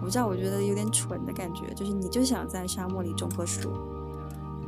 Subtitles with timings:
[0.00, 3.70] 我不知道，我觉得有点蠢的感觉，就是你就想在沙漠里种棵树，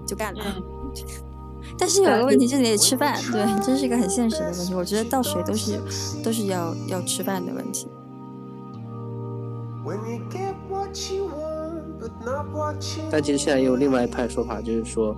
[0.06, 0.40] 就干了。
[1.79, 4.74] 但是有个问题，就是得吃饭，对，这是一个很现实的问题。
[4.74, 5.80] 我觉得到谁都是
[6.23, 7.88] 都是要要吃饭的问题。
[13.10, 15.16] 但其实现在也有另外一派说法，就是说，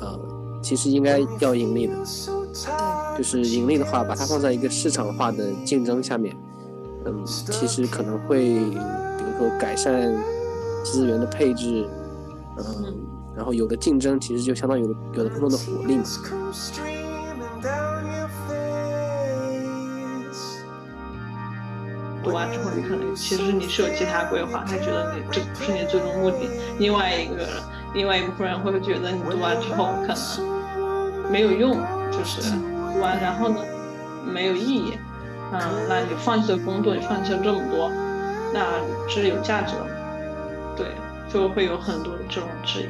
[0.00, 0.18] 呃，
[0.62, 1.94] 其实应该要盈利的，
[3.16, 6.34] 就是盈利的话，把它放在一个市场化的竞争下面，
[7.04, 8.58] 嗯，其实可能会，
[9.36, 10.14] 比如说改善
[10.84, 11.88] 资源的配置，
[12.56, 12.94] 嗯，
[13.36, 16.04] 然后有了竞争，其实就相当于有了更多的活力嘛。
[22.22, 26.38] 读完之后，你可能其实你是有其他规划，他觉得你这不是你最终目的。
[26.78, 27.48] 另外一个人，
[27.92, 31.76] 另外一部分人会觉得你读完之后可能没有用，
[32.10, 32.40] 就是
[32.94, 33.56] 读完然后呢
[34.32, 34.98] 没有意义。
[35.52, 37.90] 嗯，那你放弃了工作，你放弃了这么多，
[38.54, 39.90] 那是有价值的吗？
[40.76, 40.86] 对，
[41.28, 42.88] 就会有很多这种质疑。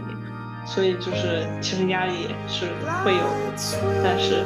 [0.67, 2.67] 所以就是其实压力也是
[3.03, 3.25] 会有，
[4.03, 4.45] 但是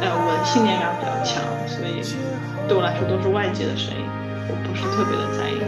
[0.00, 2.02] 呃我的信念感比较强，所以
[2.66, 4.04] 对我来说都是外界的声音。
[4.48, 5.60] 我不是特别的在意。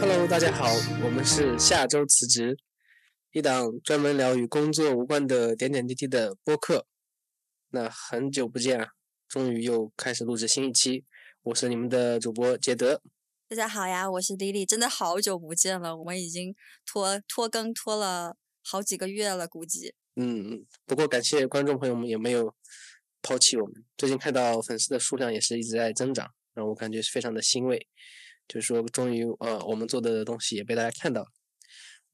[0.00, 0.66] Hello，大家好，
[1.04, 2.56] 我们是下周辞职，
[3.32, 6.86] 一档专门聊与工作无关的点点滴滴的播客。
[7.70, 8.88] 那很久不见啊，
[9.26, 11.06] 终于又开始录制新一期。
[11.40, 13.00] 我是你们的主播杰德。
[13.48, 18.36] 大家好呀，我是丽丽，真的好久不见了，我们已经拖拖更拖了。
[18.62, 19.94] 好几个月了，估计。
[20.16, 22.54] 嗯嗯，不过感谢观众朋友们也没有
[23.22, 23.82] 抛弃我们。
[23.96, 27.88] 最近看到粉丝的数量也是一直在增长，让我感觉是非常的欣慰。
[28.46, 31.28] 就是说，终于呃，我们做的东西也被大家看到了。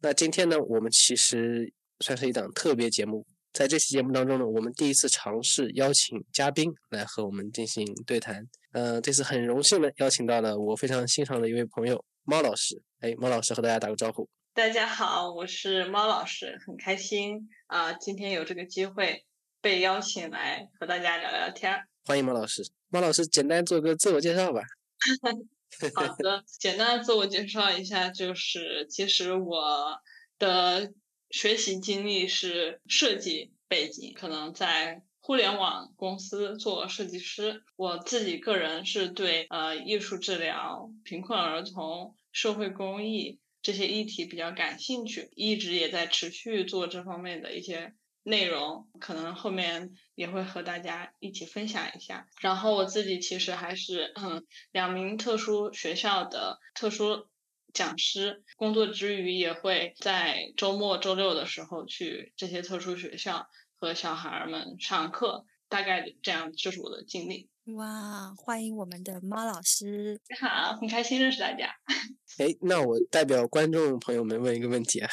[0.01, 3.27] 那今天呢，我们其实算是一档特别节目。
[3.53, 8.47] 在这期节目当中呢，我们第一次尝试邀请嘉宾来和我们进行对谈。
[8.73, 12.81] 呃，这次很荣幸的邀请到了我非常欣赏的一位朋友猫老师。
[13.01, 14.29] 哎，猫老师和大家打个招呼。
[14.55, 19.25] 大家好，我是猫老师，很开心啊，今天有这个机会
[19.61, 21.77] 被邀请来和大家聊聊天。
[22.05, 24.63] 欢迎猫老师，猫老师简单做个自我介绍吧。
[25.95, 30.01] 好的，简单的自我介绍一下，就是其实我
[30.39, 30.93] 的
[31.31, 37.63] 学习经历是设计背景，可能在互联网公司做设计师。
[37.77, 43.39] 我自己个人是对呃艺术治疗、贫困儿童、社会公益。
[43.61, 47.93] 这些议题比较感兴趣，一直也在持续做这方面的一些
[48.29, 52.29] 内容，可能后面也会和大家一起分享一下。
[52.41, 57.27] 然后我自己其实还是嗯 两名特殊学校的特殊
[57.73, 67.49] 讲师，工作之余也会在周末周六的时候去这些特殊学校和小孩儿们上课，大概这样就是我的经历。
[67.75, 70.19] 哇，欢迎我们的猫老师！
[70.31, 71.71] 你 好，很开心认识大家。
[72.39, 75.11] 哎，那我代表观众朋友们问一个问题啊，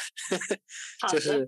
[1.12, 1.46] 就是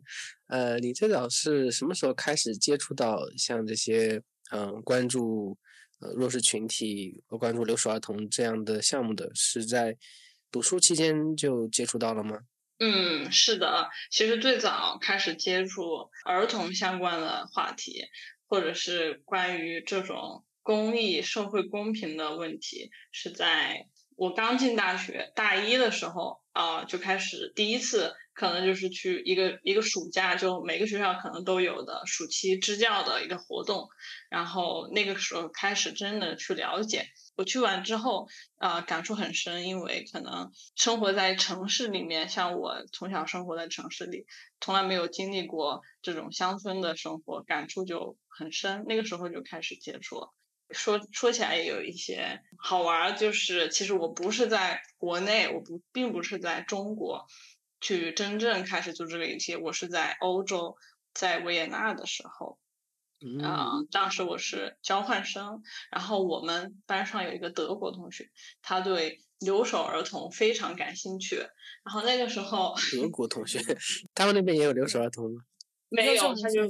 [0.48, 4.20] 呃，你最早是什么时候开始接触到像这些
[4.50, 5.56] 嗯关注
[6.00, 9.30] 呃弱势群体和关注留守儿童这样的项目的？
[9.34, 9.96] 是在
[10.50, 12.40] 读书期间就接触到了吗？
[12.80, 18.04] 嗯，是的，其实最早开始接触儿童相关的话题，
[18.46, 20.44] 或者是关于这种。
[20.68, 23.86] 公益、社会公平的问题是在
[24.16, 33.88] 我刚进大学大一的时候啊，就开始第一次，可能就是去一个一个暑假，就每个学校可能都有的暑期支教的一个活动，
[34.28, 37.06] 然后那个时候开始真的去了解。
[37.34, 38.28] 我去完之后
[38.58, 44.26] 啊，感触很深，因为可能生活在城市里面，像我从小生活在城市里，
[44.60, 48.84] 从来没有经历过这种乡村的生活，感触就很深。
[48.86, 50.34] 那个时候就开始接触了。
[50.70, 57.26] 说说起来也有一些好玩，就是其实我不是在国内，我不并不是在中国
[57.80, 60.76] 去真正开始做这个游戏，我是在欧洲，
[61.14, 62.58] 在维也纳的时候，
[63.20, 68.28] 嗯，当时我是交换生，然后我们班上有一个德国同学，
[68.60, 73.60] 他对留守儿童非常感兴趣，然后那个时候德国同学，
[74.14, 75.42] 他们那边也有留守儿童吗？
[75.88, 76.62] 没有，他就。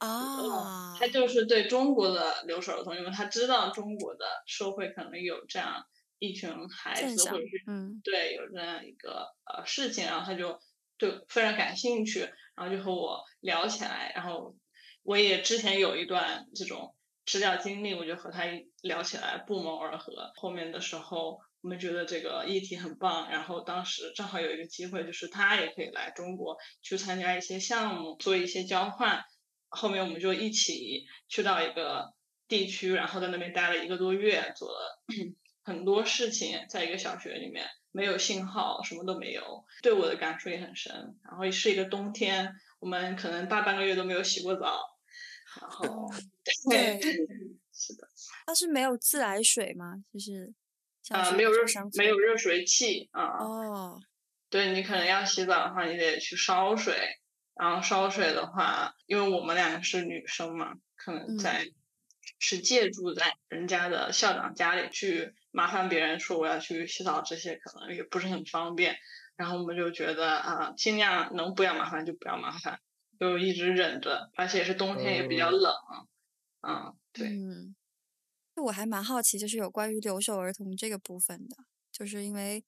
[0.00, 5.84] 啊，他就是对中国的留守儿童，因为他知道中国的社会可能有这样
[6.18, 10.58] 一群孩子，或者是嗯，对有这样一个呃事情，然后他就
[10.96, 12.20] 对非常感兴趣，
[12.56, 14.56] 然后就和我聊起来，然后
[15.02, 16.94] 我也之前有一段这种
[17.26, 18.44] 支教经历，我就和他
[18.82, 20.32] 聊起来不谋而合。
[20.36, 29.22] 后面的时候，我们觉得这个议题很棒，然后当时正好有一个机会，就是他也可以来中国去参加一些项目，做一些交换。
[29.70, 32.12] 后面我们就一起去到一个
[32.46, 35.02] 地区，然后在那边待了一个多月，做了
[35.64, 40.92] 很多事情，在一个小学里面，没有信号，什么都没有，对我的感触也很深。
[41.24, 44.80] 然后是一个冬天，我们可能大半个月都没有洗过澡，
[45.60, 46.10] 然后
[46.68, 47.00] 对，
[47.72, 48.08] 是的。
[48.46, 49.94] 它是没有自来水吗？
[50.12, 50.52] 就是
[51.10, 53.38] 啊，没有热水没有热水器啊。
[53.38, 54.00] 哦。
[54.48, 56.92] 对你可能要洗澡的话，你得去烧水。
[57.60, 61.66] 然后烧水的话，因为我们两个是女生嘛，可能在
[62.38, 68.96] 是借住在人家的校长家里去麻烦别人说我要去洗澡，这些可能也不是很方便。
[69.36, 72.80] 然后我们就觉得啊，尽量能不要麻烦就不要麻烦，
[73.18, 74.30] 就一直忍着。
[74.36, 75.74] 而且是冬天也比较冷，
[76.66, 77.28] 嗯，对。
[77.28, 77.76] 嗯，
[78.56, 81.56] 我还蛮好奇，就是有关于留守儿童这个部分的，
[81.92, 82.64] 就是因为，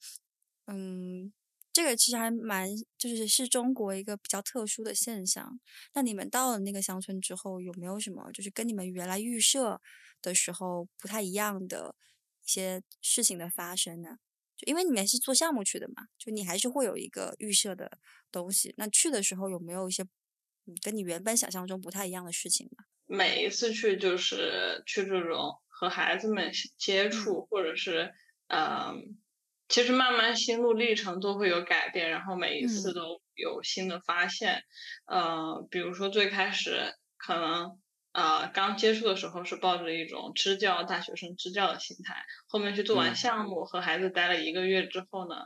[0.66, 1.32] 嗯。
[1.72, 5.58] 这个其实还蛮，就是是中国一个比较特殊的现象。
[5.94, 9.80] 那你们到了那个乡村之后，有没有什么就是跟你们原来预设
[10.20, 11.94] 的时候不太一样的
[12.44, 14.18] 一些事情的发生呢？
[14.54, 17.98] 就因为你们是做项目去的嘛，就你还是会有一个预设的
[18.30, 18.74] 东西。
[18.76, 20.04] 那去的时候有没有一些
[20.82, 22.84] 跟你原本想象中不太一样的事情呢？
[23.06, 28.12] 每一次去就是去这种和孩子们接触，或者是
[28.48, 29.18] 嗯。
[29.72, 34.62] 其实慢慢心路历程都会有改变，然后每一次都有新的发现。
[35.06, 37.80] 呃，比如说最开始可能
[38.12, 45.36] 呃刚接触的时候是抱着一种支教大学生支教的心态，后面去做完项目和孩子待了一个月之后呢，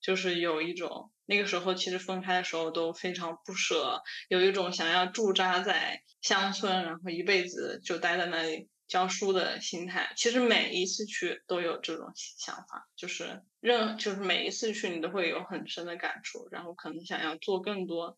[0.00, 8.68] 就是有一种那个时候其实分开的时候都非常不舍，有一种想要驻扎在乡村，然后一辈子就待在那里。
[8.88, 18.16] 教书的心态，其实每一次去都有这种想法，就是任就是每一次去你都会有很深的感触，然后可能想要做更多，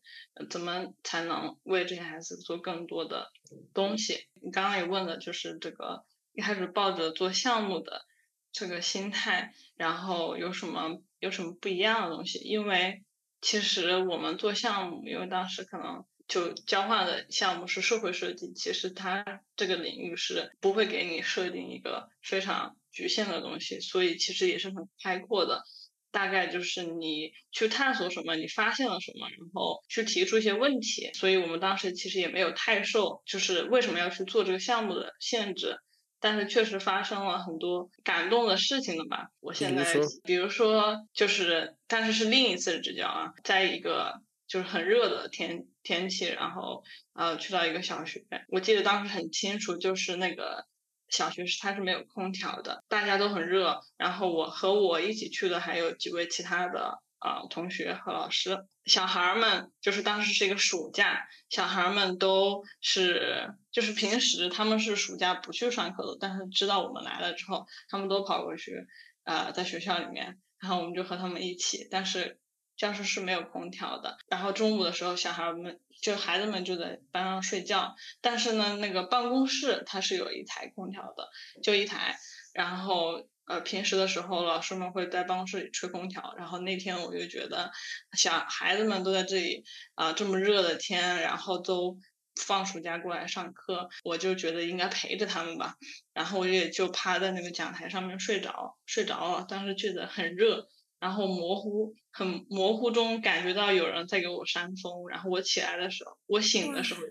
[0.49, 3.31] 怎么才能为这些孩子做更多的
[3.73, 4.27] 东西？
[4.41, 8.05] 你刚刚也问了，就是这个一开始抱着做项目的
[8.51, 12.39] 这个心态，然后有什么有什么不一样的东西？
[12.39, 13.03] 因为
[13.41, 16.05] 其实我们做项目，因为当时可能。
[16.29, 25.63] 就交换的项目是社会设计，其实它这个领域是不会给你设定一个非常局限的东西，所以其实也是很开阔的。
[26.11, 31.11] 大概就是你去探索什么，你发现了什么，然后去提出一些问题。
[31.13, 35.77] 所以我们当时其实也没有太受就是为什么要去做这个项目的限制，
[36.19, 39.29] 但是确实发生了很多感动的事情了吧？
[39.39, 44.21] 我现在比如说就是，但是是另一次支教啊，在一个。
[44.49, 50.65] 就是很热的天天气，然后呃去到一个小学，我记得当时很清楚，就是那个
[51.07, 68.87] 小学是它是没有空调的，大家都很热，然后我和我一起去的还有几位其他的啊同学和老师，小孩们就是当时是一个暑假，小孩们都是就是平时他们是暑假不去上课的，但是知道我们来了之后，他们都跑过去
[69.25, 72.38] 啊在学校里面，然后我们就和他们一起，但是。
[72.79, 77.93] 教室是没有空调的，然后中午的时候，小孩们就孩子们就在班上睡觉。
[78.21, 81.29] 但是呢，那个办公室它是有一台空调的，
[81.61, 82.17] 就一台。
[82.53, 86.33] 然后呃，平时的时候，老师们会在办公室里吹空调。
[86.37, 87.69] 然后那天我就觉得，
[88.17, 89.65] 小孩子们都在这里
[89.95, 91.97] 啊，这么热的天，然后都
[92.37, 95.75] 放暑假过来上课，我就觉得应该陪着他们吧。
[96.13, 99.45] 然后我也就趴在那个讲台上面睡着，睡着了。
[99.49, 100.69] 当时觉得很热。
[100.99, 105.07] 然后模糊，很模糊中感觉到有人在给我扇风。
[105.09, 107.01] 然后我起来的时候，我醒的时候，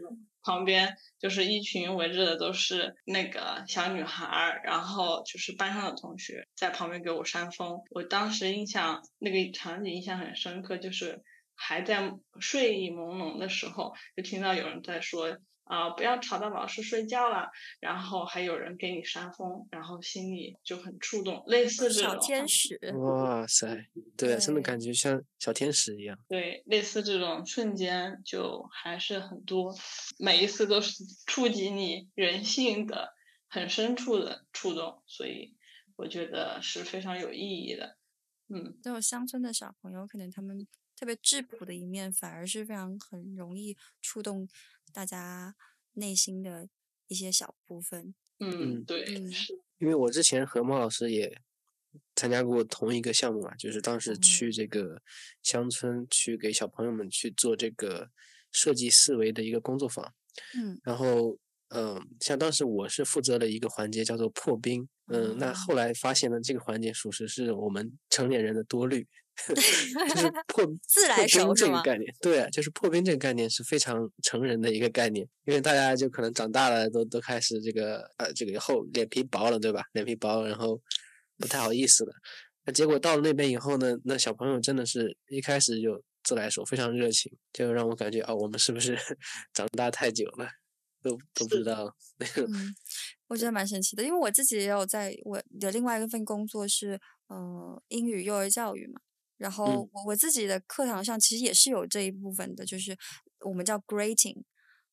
[0.43, 7.81] 旁边就是一群围着的都是那个小女孩儿，然后就是班上的同学在旁边给我扇风。
[7.91, 11.23] 我当时印象那个场景印象很深刻，就是
[11.59, 15.37] 还在睡意朦胧的时候，就听到有人在说。
[15.69, 15.91] 啊！
[15.91, 17.51] 不要吵到老师睡觉了。
[17.79, 22.13] 然后还有人给你扇风，然后心里就很触动，类似这种。
[22.15, 22.81] 小天使。
[22.97, 23.87] 哇塞！
[24.17, 26.19] 对，真的感觉像小天使一样。
[26.27, 29.77] 对，类似这种瞬间就还是很多，
[30.19, 33.13] 每一次都是触及你人性的
[33.51, 35.55] 很深处的触动，所以
[35.97, 37.99] 我觉得是非常有意义的。
[38.49, 40.67] 嗯，这种乡村的小朋友，可能他们
[40.99, 44.49] 特别质朴的一面，反而是非常很容易触动。
[44.91, 45.55] 大家
[45.93, 46.67] 内心的
[47.09, 49.05] 一些小部分，嗯，对，
[49.77, 51.41] 因为我之前和猫老师也
[52.17, 55.03] 参加过同一个项目嘛，就是当时去这个
[55.43, 58.11] 乡村去给小朋友们去做这个
[58.51, 60.15] 设计思维的一个工作坊，
[60.57, 61.39] 嗯，然后，
[61.69, 69.07] 嗯，像当时我是负责了一个环节叫做破冰，嗯，那后来发现呢，这个环节属实是我们成年人的多虑，
[69.49, 69.61] 就
[70.17, 71.71] 是 破自来熟这？
[71.71, 79.83] 个概念，对啊，就是破冰这个概念是非常成人的一个概念，因为大家就可能长大了，都都开始这个呃这个厚脸皮薄了，对吧？
[79.93, 80.81] 脸皮薄，然后
[81.39, 82.13] 不太好意思了。
[82.65, 88.99] 那结果到了那边以后呢，那小朋友真的是一开始就自来熟，非常热情，就让我感觉哦，我们是不是
[89.55, 90.47] 长大太久了，
[91.03, 92.75] 都都不知道那个嗯，
[93.29, 99.01] 我觉得蛮神奇的，因为我自己也有在我的另外一份工作是呃英语幼儿教育嘛，
[99.39, 99.91] 然后嗯。
[99.93, 102.97] 我我自己的课堂上其实也是有这一部分的，就是
[103.41, 104.43] 我们叫 grating，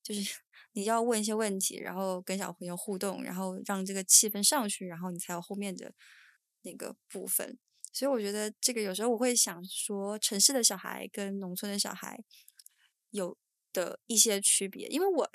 [0.02, 0.22] 就是
[0.74, 5.94] 你要问一些问题，然后跟小朋友互动，然后让这个气氛上去，然后你才有后面的
[6.62, 7.58] 那个部分。
[7.94, 12.20] 所以我觉得这个有时候我会想说，城市的小孩跟农村的小孩
[13.12, 13.38] 有
[13.72, 15.30] 的一些区别，因为我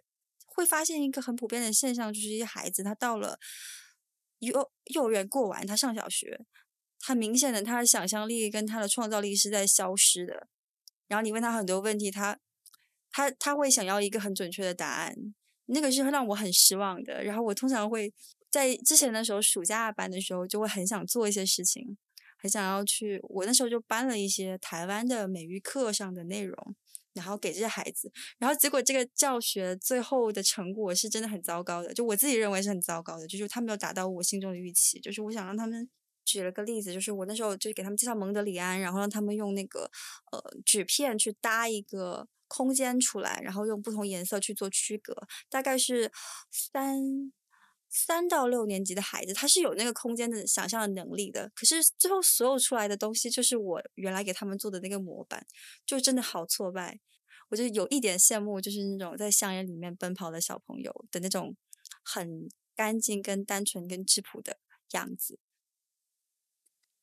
[0.45, 3.39] 会发现一个很普遍的现象，就是一些孩子他到了
[4.41, 6.39] 幼幼儿园过完，他上小学，
[7.03, 10.49] 很明显的他的想象力跟他的创造力是在消失的。
[11.09, 12.39] 然后你问他很多问题，他
[13.11, 15.15] 他他会想要一个很准确的答案，
[15.67, 17.25] 那个是会让我很失望的。
[17.25, 18.13] 然后我通常会
[18.51, 21.97] 在之前的时候，暑假班的时候就会很想做一些事情，
[22.39, 23.21] 很想要去。
[23.25, 26.77] 我那时候就搬了一些台湾的美育课上的内容，
[27.13, 28.13] 然后给这些孩子。
[28.39, 35.01] 然后结果这个教学最后的成果是真的很糟糕的，就我自己认为是很糟糕的，就是他没有达到我心中的预期。
[35.01, 35.89] 就是我想让他们
[36.31, 39.91] 举了个例子，就是我那时候就是给他们介绍蒙德里安，然后让他们用那个
[40.33, 45.15] 呃纸片去搭一个空间出来，然后用不同颜色去做区隔，
[45.49, 46.13] 大概是
[46.51, 47.33] 三。
[47.93, 51.51] 三到六年级的孩子，他是有那个空间的想象的能力的。
[51.57, 55.45] 可是最后所有出来的东西，就是我原来给他们做的那个模板，
[55.85, 57.01] 就真的好挫败。
[57.49, 61.57] 我就有一点羡慕，就是那种在乡野里面奔跑的小朋友的那种
[62.05, 64.59] 很干净、跟单纯、跟质朴的
[64.93, 65.41] 样子。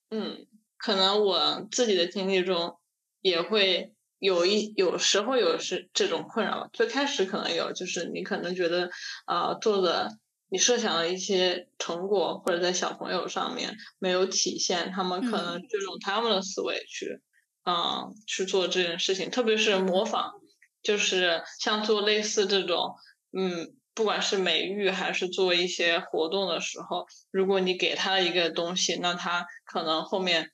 [0.10, 0.48] 嗯，
[0.78, 2.80] 可能我自己的经历中
[3.22, 6.70] 也会有一有时候有是这种困扰吧。
[6.72, 8.90] 最开始可能有，就是你可能觉得
[9.26, 10.18] 啊、呃做的
[10.50, 17.20] 你设想的一些成果或者在小朋友上面没有体现，他们可能就用他们的思维去
[17.66, 20.32] 嗯、呃去做这件事情，特别是模仿，
[20.82, 22.96] 就是像做类似这种
[23.38, 23.77] 嗯。
[23.98, 30.52] 不管是美育还是做一些活动的时候，如果你给他一个东西，那他可能后面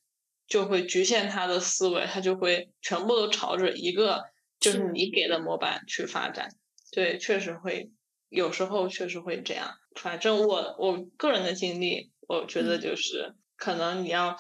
[0.48, 4.24] 就会局限他的思维，他就会全部都朝着一个
[4.62, 6.56] 就是是你给的模板去发展。
[6.94, 7.92] 对，确实会
[8.30, 9.76] 有时候确实会这样。
[10.00, 14.38] 反正我我个人的经历，我觉得嗯就是可能你要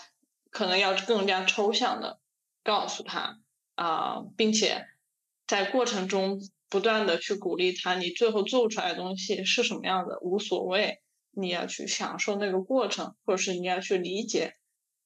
[0.50, 2.22] 可能要更加抽象的
[2.64, 3.40] 告诉他
[3.76, 4.86] 啊、并且
[5.46, 6.40] 在过程中
[6.74, 14.56] 不断的去鼓励他，你最后做出来的东西是什么样的无所谓，你要去享受那个过程，或者是你要去理解、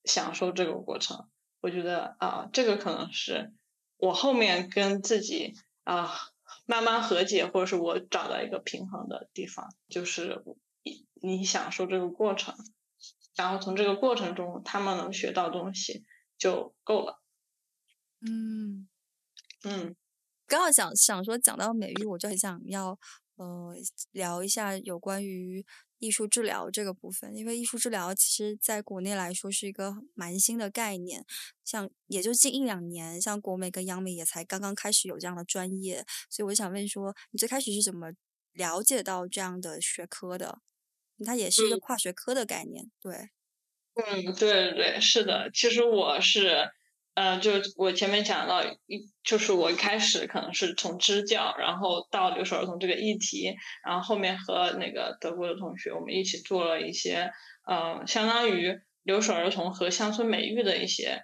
[0.06, 1.28] 享受这个过程。
[1.60, 3.52] 我觉得啊、这个可能是
[3.98, 6.10] 我后面跟自己啊、
[6.66, 10.42] 慢慢和解，或者是我找到一个平衡的地方，就是
[10.84, 12.56] 你你享受这个过程，
[13.36, 16.06] 然后从这个过程中他们能学到东西
[16.38, 17.20] 就够了。
[18.22, 18.88] 嗯，
[19.66, 19.98] 嗯
[20.48, 22.98] 刚好想想说讲到美育，我就很想要
[23.36, 23.76] 呃
[24.12, 25.66] 聊一下有关于
[26.00, 31.26] 艺术治疗这个部分，因为艺术治疗其实在国内来说是一个蛮新的概念，
[31.66, 38.12] 像也就近一两年，像国美跟央美也才刚刚开始有这样的专业，所以我想问说，你最开始是怎么
[38.54, 40.60] 了解到这样的学科的？
[41.26, 43.32] 它也是一个嗯跨学科的概念，对，
[43.96, 45.50] 嗯，对对对，是的。
[45.52, 46.70] 其实我是，
[47.18, 57.32] 呃，就我前面讲到一，就是我一开始可能是从支教，然后到留守儿童这个议题，然后后面和那个德国的同学，我们一起做了一些，
[57.66, 61.24] 呃，相当于留守儿童和乡村美育的一些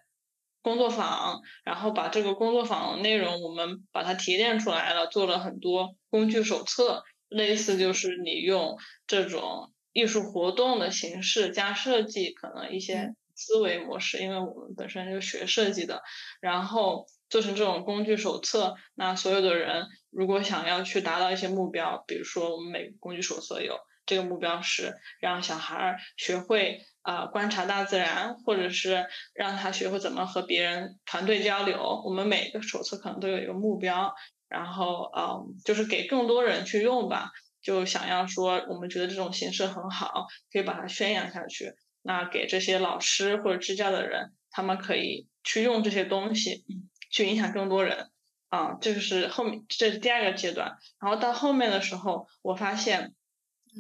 [0.64, 16.02] 工作坊，然后把这个工作坊内容我们把它提炼出来了，做了很多工具手册，类似就是你用这种艺术活动的形式加设计，可能一些思维模式，因为我们本身就学设计的，
[16.40, 32.02] 然后做成这种工具手册，那所有的人如果想要去达到一些目标，比如说我们每个工具手册有这个目标是让小孩儿学会啊、观察大自然，或者是让他学会怎么和别人团队交流。
[32.06, 34.14] 我们每个手册可能都有一个目标，
[34.48, 37.30] 然后嗯，就是给更多人去用吧。
[37.62, 41.72] 就想要说，我们觉得这种形式很好，可以把它宣扬下去。
[42.04, 46.64] 那给这些老师或者支教的人，他们可以去用这些东西，
[47.10, 48.12] 去影响更多人。
[48.50, 50.78] 啊，这个是后面，这是第二个阶段。
[51.02, 53.16] 然后到后面的时候，我发现，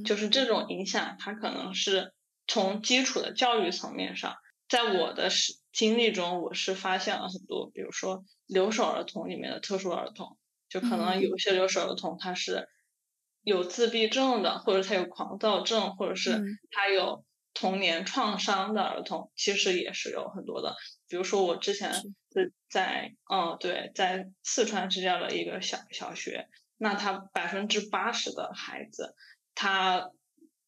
[0.04, 2.12] 就是这种影响，它可能是
[2.48, 4.36] 从基础的教育层面上，
[4.68, 10.40] 在我的是经历中，我是发现了很多，比如说留守儿童里面的特殊儿童，
[10.70, 12.68] 就可能有些留守儿童他是
[13.44, 20.76] 有自闭症的，或者他有狂躁症，或者是他有童年创伤的儿童，其实也是有很多的。
[21.08, 29.16] 比如说我之前是在，嗯，对，在四川是这样的一个小小学，那他百分之八十的孩子，
[29.56, 30.10] 他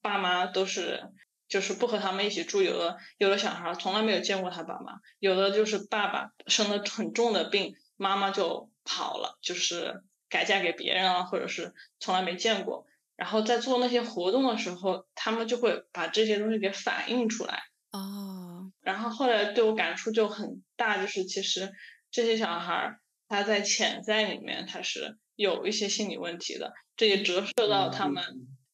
[0.01, 1.11] 爸妈都是。
[1.47, 12.87] 就是不和他们一起住，有的有的小孩从来没有见过他爸妈，有的就是爸爸生了很重的病，妈妈就跑了，就是改嫁给别人啊，或者是从来没见过。
[13.15, 17.63] 然后在做那些活动的时候，他们就会把这些东西给反映出来。
[17.91, 18.71] 哦。
[18.81, 21.71] 然后后来对我感触就很大，就是其实
[22.11, 28.23] 这些小孩儿他在潜在里面他是有一些心理问题的，这也折射到他们。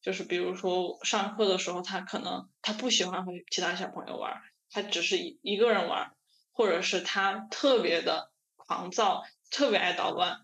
[0.02, 6.12] 就是比如说上课的时候，他可能他不喜欢和其他小朋友玩，他只是一一个人玩，
[6.52, 10.40] 或者是他特别的狂躁，特别爱捣乱，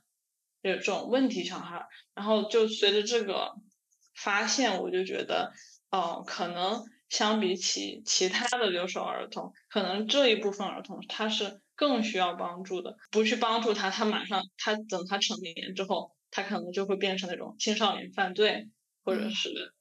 [0.61, 1.87] 有这种问题小孩。
[2.13, 3.55] 然后就随着这个
[4.17, 5.53] 发现，我就觉得，
[5.89, 12.97] 哦，可能相比起其他的留守儿童，可能这一部分儿童他是更需要帮助的。
[13.12, 18.67] 不去帮助他，他马上他等他成年之后，他可能就会变成那种青少年犯罪。
[19.03, 19.74] 或者是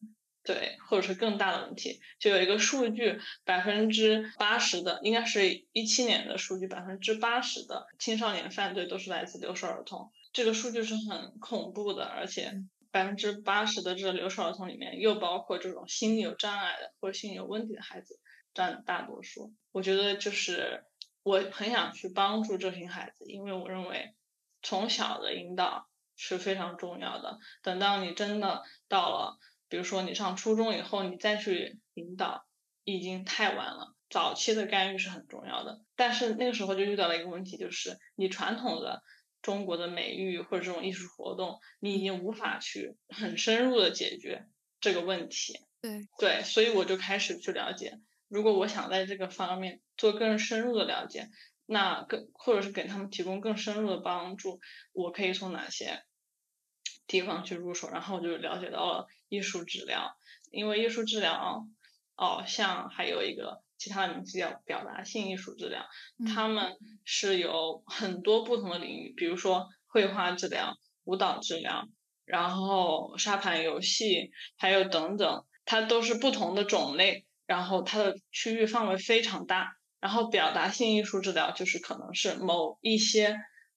[0.45, 12.62] 对，或者是更大的问题，就有一个数据，百分之八十的，应该是一七年的数据，百分之八十的青少年犯罪都是来自留守儿童，这个数据是很恐怖的，而且
[12.97, 18.19] 百分之八十的这个留守儿童里面又包括这种心理有障碍的或者心理有问题的孩子
[18.55, 19.53] 占大多数。
[19.73, 20.85] 我觉得就是
[21.23, 24.15] 我很想去帮助这群孩子，因为我认为
[24.62, 25.88] 从小的引导。
[26.19, 27.37] 是非常重要的。
[27.62, 29.37] 等到你真的到了，
[29.69, 32.47] 比如说你上初中以后，你再去引导，
[32.85, 33.95] 已经太晚了。
[34.09, 39.03] 早期的干预是很重要的，但是那个时候就遇到了一个问题，就是你传统的
[39.46, 44.44] 中国的美育或者这种艺术活动，你已经无法去很深入的解决
[44.80, 45.61] 这个问题。
[45.80, 51.28] 对对，所以我就开始去了解，如果我想在这个方面做更深入的了解。
[51.68, 54.61] 那更或者是给他们提供更深入的帮助，
[54.92, 56.04] 我可以从哪些
[57.09, 57.88] 地方去入手？
[57.90, 60.16] 然后我就了解到了艺术治疗，
[60.52, 61.66] 因为艺术治疗，
[62.16, 65.87] 哦，像还有一个其他的名字叫表达性艺术治疗，
[66.35, 71.89] 他们是有很多不同的领域，比如说绘画治疗、舞蹈治疗，
[72.25, 79.77] 然后沙盘游戏，还有等等，它都是不同的种类，然后它的区域范围非常大。
[79.99, 83.35] 然后表达性艺术治疗就是可能是某一些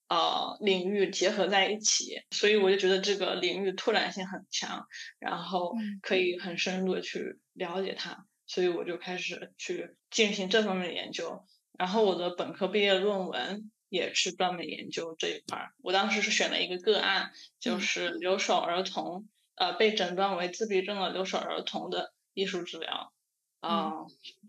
[0.09, 4.85] 呃领域结合在一起，所以我就觉得这个领域拓展性很强，
[5.17, 11.45] 然后可以很深入的去了解它，所以我就开始去进行这方面的研究。
[11.77, 15.71] 然后我的本科毕业论文也是专门研究这一块儿。
[15.81, 23.13] 我当时是选了一个个案，就是留守儿童，呃，被诊断为自闭症的留守儿童的艺术治疗。
[23.61, 23.91] 啊，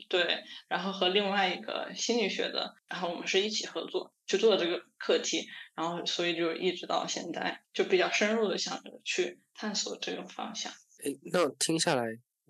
[0.09, 10.73] 对，然后和另外一个心理学的，然后我们是一起合作去做这个课题，然后所以就一直到现在就比较深入的想着去探索这个方向。
[11.03, 12.05] 诶，那听下来，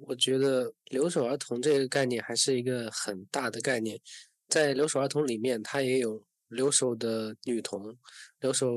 [0.07, 4.01] 我觉得留守儿童这个概念还是一个很大的概念，
[4.49, 7.97] 在留守儿童里面，它也有留守的女童、
[8.41, 8.69] 留守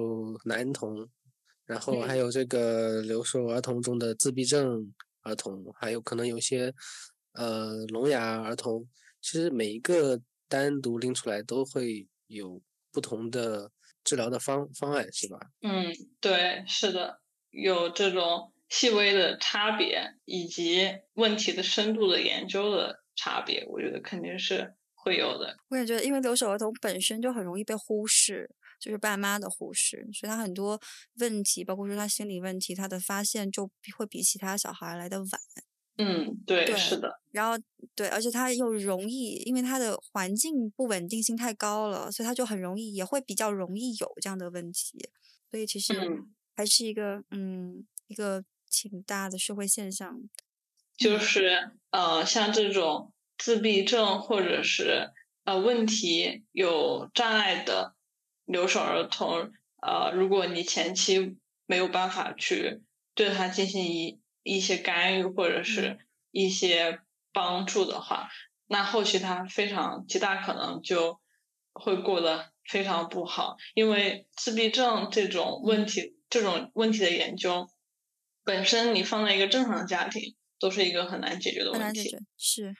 [0.45, 1.09] 男童，
[1.65, 6.73] 然后还有这个留守儿童中的自闭症儿童，还有可能有些。
[7.35, 8.87] 呃，聋哑儿童
[9.19, 13.71] 其实每一个单独拎出来都会有不同的
[14.03, 15.39] 治疗的方方案，是吧？
[15.63, 25.55] 嗯，对，是的，有这种细微的差别，以及问题的深度的研究的差别，我觉得肯定是会有的。
[25.69, 30.81] 我也觉得，因为留守儿童本身就很容易被忽视，就是爸妈的忽视，所以他很多
[31.19, 35.29] 问题，包括说他心理问题，他的发现就会比其他小孩来的晚。
[35.99, 37.21] 嗯，对，是的。
[37.29, 37.55] 然后，
[37.93, 44.97] 对，而且他又容易，因为他的环境不稳定性太高了，所以他就很容易，也会比较容易有这样的问题。
[45.51, 45.93] 所以其实
[46.55, 50.27] 还是一个，嗯，一个挺大的社会现象。
[50.97, 55.11] 就是呃，像这种自闭症或者是
[55.43, 57.95] 呃问题有障碍的
[58.45, 62.81] 留守儿童，呃，如果你前期没有办法去
[63.15, 65.99] 对他进行一一些干预或者是
[66.31, 66.99] 一些
[67.31, 68.29] 帮助的话，
[68.67, 71.19] 那后期他非常极大可能就
[71.73, 77.67] 会过得非常不好，因为自闭症这种问题这种问题的研究
[78.43, 82.17] 本身，你放在一个正常的家庭都是一个很难解决的问题。
[82.37, 82.75] 是。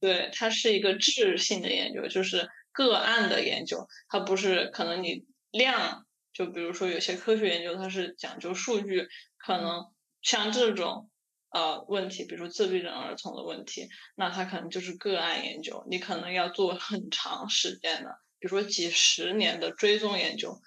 [0.00, 9.86] 对，它是一个质性的研究，就是个案的研究，它不是可能你量，就比如说有些科学研究它是讲究数据，可能
[10.20, 11.10] 像这种
[11.50, 20.60] 呃问题，比如说自闭症儿童的问题，那它可能就是个案研究，你可能要做很长时间的，比如说几十年的追踪研究，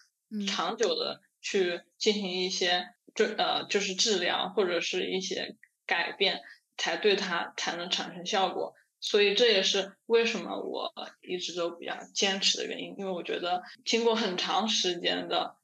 [0.47, 6.39] 长久的去进行一些追呃就是治疗或者是一些改变，
[6.77, 8.73] 才对它才能产生效果。
[8.99, 15.56] 所以这也是为什么我一直都比较坚持的原因，因为我觉得经过很长时间的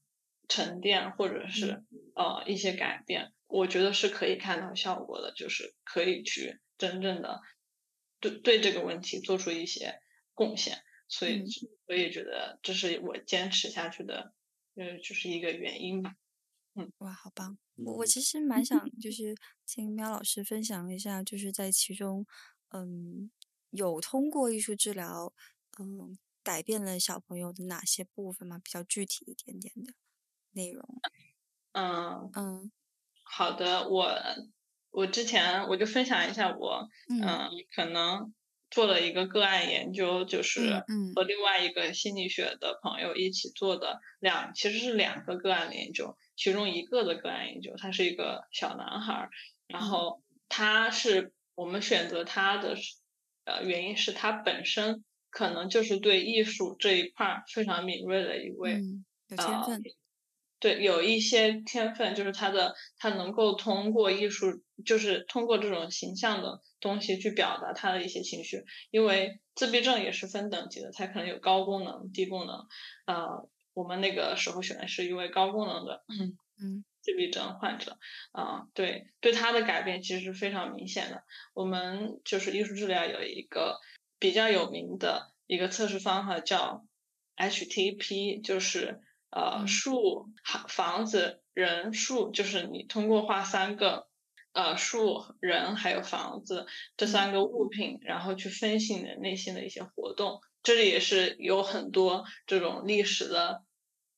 [0.48, 1.84] 沉淀或者是
[2.16, 7.42] 呃一些改变，我觉得是可以看到效果的，就是可以去真正的
[8.20, 10.00] 对对这个问题做出一些
[10.34, 10.78] 贡献。
[11.08, 11.44] 所以
[11.88, 14.34] 我也觉得这是我坚持下去的，
[14.76, 16.14] 呃，就是一个原因吧。
[16.76, 17.58] 嗯，哇，好棒！
[17.76, 22.26] 我我其实蛮想就是请喵老师分享一下，就是在其中。
[22.76, 23.30] 嗯，
[23.70, 25.32] 有通过艺术治疗，
[25.80, 28.58] 嗯，改变了小朋友的哪些部分嘛？
[28.58, 29.94] 比较具体一点点的
[30.54, 30.84] 内容。
[31.74, 32.72] 嗯嗯，
[33.24, 34.12] 好的，我
[34.90, 38.34] 我之前我就分享一下我，嗯，可能
[38.74, 40.84] 做了一个个案研究，就是
[41.16, 49.30] 和另外一个心理学的朋友一起做的两，其实是两个个案研究，其中一个的个案研究，他是一个小男孩，
[49.68, 51.32] 然后他是。
[51.56, 52.76] 我们选择他的
[53.44, 58.82] 呃原因是他本身可能就是对艺术这一块非常敏锐的一位，
[59.30, 59.84] 有天分，
[60.64, 68.64] 对，有一些天分，就是他的他能够通过艺术，就是通过这种形象的东西去表达他的一些情绪。
[68.90, 72.66] 因为自闭症也是分等级的，他可能有高功能、低功能。
[73.06, 76.86] 呃，我们那个时候选的是一位高功能的，嗯。
[77.04, 77.98] 自闭症患者，
[78.32, 81.24] 啊，对，对他的改变其实是非常明显的。
[81.54, 83.82] 我们就是艺术治疗有一个
[84.20, 86.86] 比较有名的一个测试方法叫
[87.36, 89.02] HTP，就是
[89.36, 90.28] 呃树、
[90.68, 94.08] 房子、人、树，就是你通过画三个
[94.54, 100.40] 呃树、人还有房子这三个物品，然后去分析你的内心的一些活动。
[100.62, 103.64] 这里也是有很多这种历史的。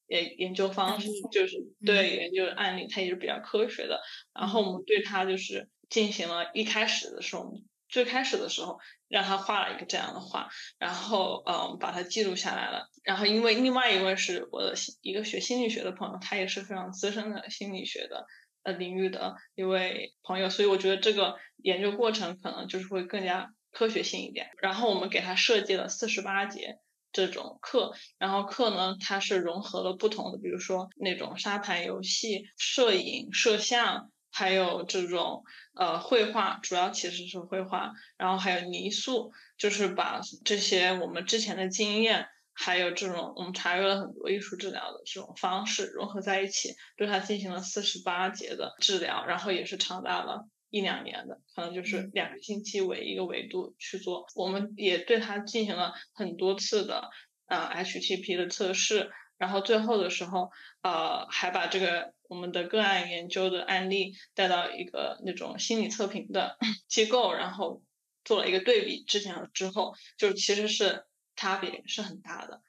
[0.07, 4.01] 研研究方式就是对研究案例，它也是比较科学的。
[4.35, 7.51] 然后我们对它就是进行了一开始的时候，
[7.95, 8.77] 最开始的时候
[9.07, 12.89] 让他画了一个这样的画，然后嗯把它记录下来了。
[13.05, 18.25] 然后因为另外一位是我的一个学心理学的朋友，他也是非常资深的心理学的
[18.63, 24.49] 呃领域的一位朋友，所以我觉得这个研究过程可能就是会更加科学性一点。
[24.61, 26.79] 然后我们给他设计了四十八节。
[27.13, 35.45] 这种课，然后课呢，它是融合了不同的，比如说那种沙盘游戏、摄影、摄像，还有这种
[35.75, 50.49] 呃绘画，主要其实是绘画，然后还有泥塑，就是把这些我们之前的经验，还有这种我们查阅了很多艺术治疗的这种方式融合在一起，对它进行了四十八节的治疗，然后也是长达了。
[50.71, 54.25] 一两年的，可能就是两个星期为一个维度去做。
[54.35, 57.09] 我们也对它进行了很多次的
[57.47, 67.83] 呃 HTP 的测试，然后最后的时候，呃，还把这个我们的个案研究的案例带到一个那种心理测评的 机构，然后
[68.23, 72.61] 做了一个对比，之前和之后，就其实是差别是很大的，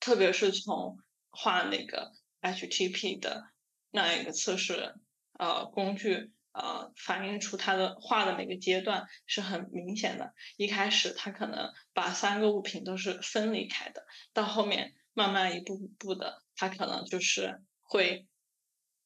[0.00, 0.98] 特别是从
[1.30, 3.48] 画那个 HTP 的
[3.90, 4.94] 那一个测试
[5.38, 6.32] 呃工具。
[6.54, 10.34] 呃，反映出他的画的每个阶段是很明显的。
[10.58, 14.04] 一开始他可能把三个物品都是分离开的，
[14.34, 18.26] 到后面慢慢一步步的，他可能就是会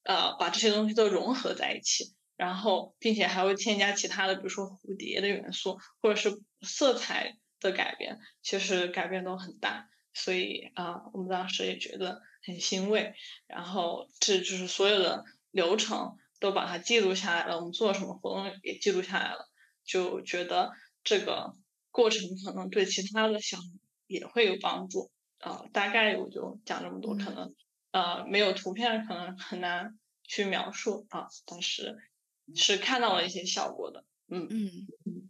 [0.03, 9.89] 呃把这些东西都融合在一起，然后并且还会添加其他的，比如说蝴蝶的元素，或者是色彩的改变，其实改变都很大。
[10.15, 13.15] 所以啊，我们当时也觉得很欣慰。
[13.47, 16.17] 然后这就是所有的流程。
[16.39, 19.49] 都把它记录下来了，我们做什么活动也记录下来了，
[19.87, 20.71] 就觉得
[21.03, 21.57] 这个
[21.91, 23.57] 过程可能对其他的小
[24.07, 25.11] 也会有帮助
[25.51, 25.65] 啊。
[25.73, 27.55] 大概我就讲这么多，可能
[27.93, 31.97] 呃没有图片，可能很难去描述啊，但是
[32.55, 34.71] 是看到了一些效果的，嗯嗯
[35.05, 35.29] 嗯，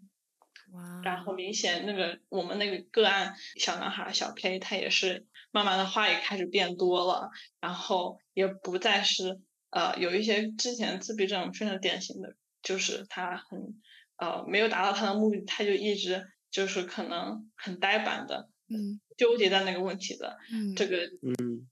[0.72, 1.02] 哇。
[1.02, 9.40] 然后明显那个我们那个个案小男孩小 K，他也是慢慢的话也开始变多了，然后也不再是。
[9.68, 13.83] 呃，有一些之前自闭症非常典型的，就是他很
[14.16, 21.09] 呃没有达到他的目的，他就一直就是可能很呆板的，嗯，纠结在那个问题的，嗯，这个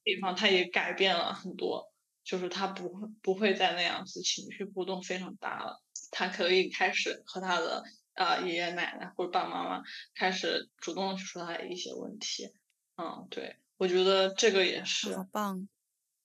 [0.03, 1.93] 地方他也改变了很多，
[2.25, 9.83] 就是他不会不会再那样子情绪波动非常大了，他可以开始和他的啊爷爷奶奶或者爸爸妈妈
[10.15, 12.51] 开始主动去说他的一些问题。
[12.97, 15.69] 嗯，对，我觉得这个也是好棒。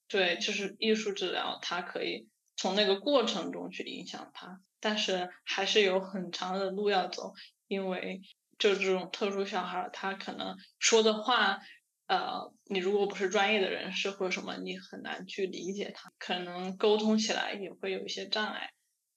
[0.08, 7.34] 对，就是艺术治疗，它可以从那个过程中去影响他，但是还是有很长的路要走，
[7.68, 8.22] 因为
[8.60, 11.58] 就这种特殊小孩，他可能说的话，
[12.06, 18.70] 呃，你如果不是专业的人士或者什么，你很难去理解他，可能沟通起来也会有一些障碍，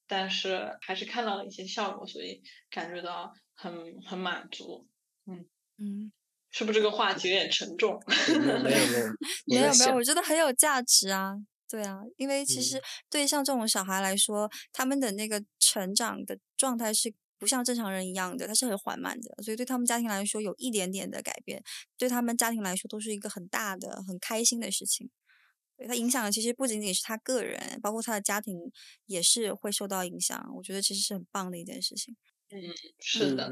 [0.08, 4.88] 但是还是看到了一些效果，所以感觉到很很满足。
[5.27, 5.45] 嗯
[5.77, 6.12] 嗯。
[6.56, 7.99] 是不是这个话题有点沉重？
[8.27, 8.77] 没有没有
[9.47, 11.34] 没有 没有，我觉得很有价值啊。
[11.67, 12.79] 对啊，因为其实
[13.10, 17.12] 对像这种小孩来说，他们的那个成长的状态是
[17.43, 21.62] 不像正常人一样的，他是很缓慢的，所以对他们家庭来说，有一点点的改变，
[21.97, 25.10] 对他们家庭来说都是一个很大的、很开心的事情。
[25.75, 28.71] 对他影响的其实不仅仅是他个人，包括他的家庭
[29.08, 30.53] 也是会受到影响。
[30.56, 32.15] 我觉得其实是很棒的一件事情。
[32.49, 32.62] 嗯，
[32.99, 33.51] 是的，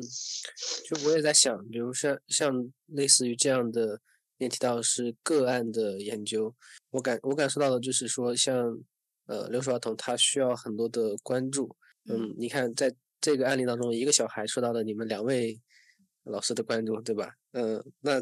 [0.88, 4.00] 就我也在想，比如像像类似于这样的，
[4.38, 6.56] 也提到是个案的研究，
[6.92, 8.80] 我感我感受到的就是说，像
[9.26, 11.76] 呃留守儿童他需要很多的关注，
[12.06, 15.62] 嗯，你看在这个案例当中，一个小孩受到了你们两位
[16.24, 17.36] 老师的关注，对吧？
[17.54, 18.22] 嗯，那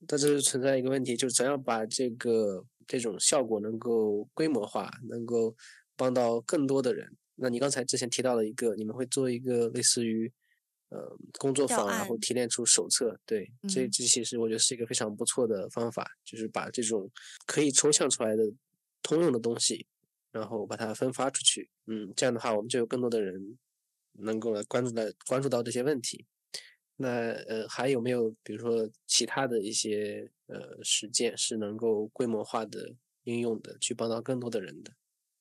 [0.00, 5.56] 那这是存在一个问题，就是怎样把这个这种效果能够规模化，能够
[5.96, 7.16] 帮到更多的人。
[7.36, 10.32] 那你刚才之前提到了一个，你们会做一个类似于，
[10.88, 17.08] 呃，工作坊，然后提炼出手册，对，这这其实我觉得是一个非常不错的方法，就是把这种
[17.46, 18.42] 可以抽象出来的
[19.02, 19.86] 通用的东西，
[20.32, 23.56] 然后把它分发出去，嗯，这样的话我们就有更多的人
[24.18, 26.26] 能够来关注到关注到这些问题。
[26.96, 32.92] 那呃，还有没有比如说其他的一些呃实践是能够规模化的
[33.24, 34.92] 应用的，去帮到更多的人的？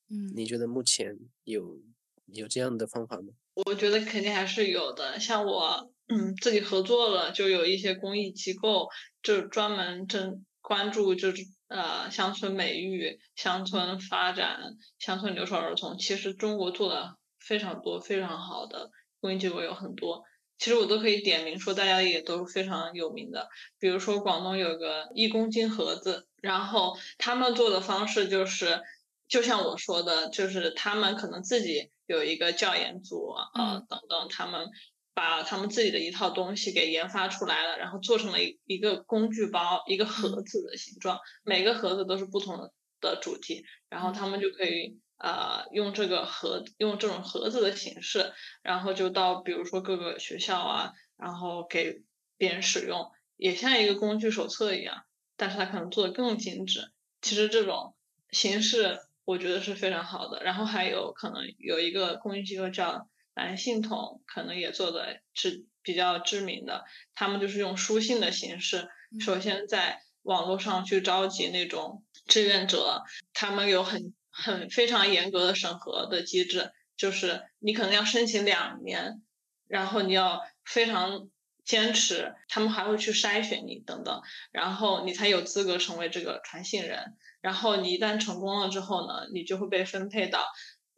[0.10, 1.82] 嗯，你觉得目前有
[2.28, 3.34] 有这样的方法吗？
[3.66, 5.20] 我觉得肯定还是有的。
[5.20, 8.88] 像我，嗯，自己合作了，就有一些公益机构，
[9.24, 14.60] 就专门针关注，就是呃乡村美育、乡村发展、
[15.00, 15.98] 乡村留守儿童。
[15.98, 20.24] 其实中国做的非常多、非常好的公益机构有很多，
[20.58, 23.48] 其实我都可以点名说，大家也都非常有名的。
[23.80, 28.82] 比如说广东有个一公斤盒子，然后他们做的方式就是。
[29.30, 34.70] 就像我说的，就是他们可能自己有一个教研组啊等等，他们
[35.14, 52.02] 把他们自己的一套东西给研发出来了，然后做成了一一个工具包，一个盒子的形状，每个盒子都是不同的主题，然后他们就可以呃用这个盒用这种盒子的形式，然后就到比如说各个学校啊，然后给
[52.38, 55.04] 别人使用，也像一个工具手册一样，
[55.36, 56.92] 但是它可能做的更精致。
[57.22, 57.96] 其实这种
[58.32, 59.00] 形式。
[59.28, 66.86] 我觉得是非常好的，然后还有可能有一个公益机构叫蓝信统，可能也做的是比较知名的。
[67.14, 68.88] 他们就是用书信的形式，
[69.20, 73.04] 首先在网络上去召集那种志愿者，
[73.34, 79.22] 他们有很很非常严格的审核的机制，就是你可能要申请两年，
[79.68, 81.30] 然后你要非常
[81.66, 84.22] 坚持，他们还会去筛选你等等，
[84.52, 87.18] 然后你才有资格成为这个传信人。
[87.42, 90.48] 然后你一旦成功了之后呢，你就会被分配到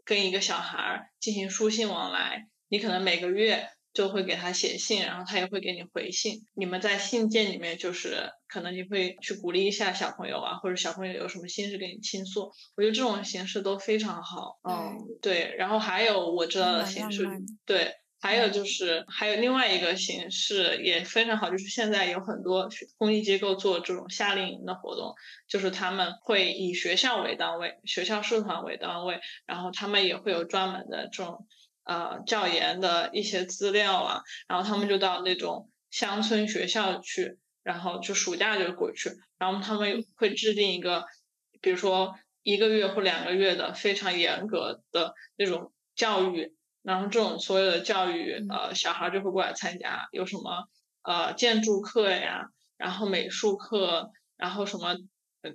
[0.03, 2.47] 跟一个小孩进行书信往来。
[2.67, 6.41] 你可能每个月就会给他写信，然后他也会给你回信。
[6.55, 12.51] 你们在信件里面就是可能你会去鼓励一下小朋友啊，或者小朋友有什么心事跟你倾诉。
[12.75, 14.59] 我觉得这种形式都非常好。
[14.63, 15.55] 嗯，对。
[15.57, 17.25] 然后还有我知道的形式，
[17.65, 17.93] 对。
[18.21, 25.15] 还有就是，还有另外一个形式也非常好，就是现在有很多公益机构做这种夏令营的活动，
[25.47, 31.47] 就是他们会以学校为单位，学校社团为单位，然后他们也会有专门的这种
[31.89, 41.05] 呃教研的一些资料啊，然后他们就到那种乡村学校去，然后就暑假就过去，然后他们会制定一个，
[41.61, 46.55] 比如说一个月或两个月的非常严格的那种教育。
[46.81, 50.69] 然后这种所有的教育，呃，小孩就会过来参加，有什么
[51.03, 52.45] 呃建筑课呀，
[52.77, 54.95] 然后美术课，然后什么